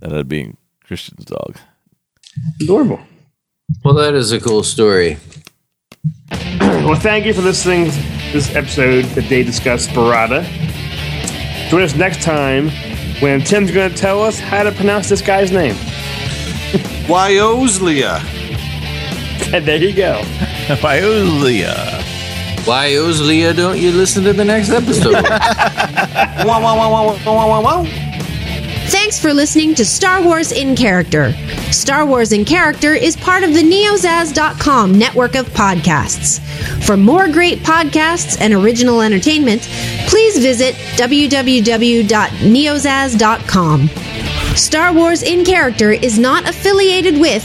[0.00, 1.56] that had being Christian's dog.
[2.60, 3.00] Adorable.
[3.82, 5.16] Well, that is a cool story.
[6.30, 10.44] Well, thank you for listening to this episode that they discussed Barada.
[11.70, 12.70] Join us next time
[13.20, 15.74] when Tim's going to tell us how to pronounce this guy's name.
[17.08, 18.20] Wyoslia.
[19.54, 20.20] And there you go.
[20.80, 22.02] Biolia.
[22.66, 25.12] Why, Leah, don't you listen to the next episode?
[26.44, 28.05] Wow, wow, wow, wow, wow, wow, wow.
[28.88, 31.32] Thanks for listening to Star Wars in Character.
[31.72, 36.38] Star Wars in Character is part of the neozaz.com network of podcasts.
[36.84, 39.62] For more great podcasts and original entertainment,
[40.06, 43.88] please visit www.neozaz.com.
[44.56, 47.44] Star Wars in Character is not affiliated with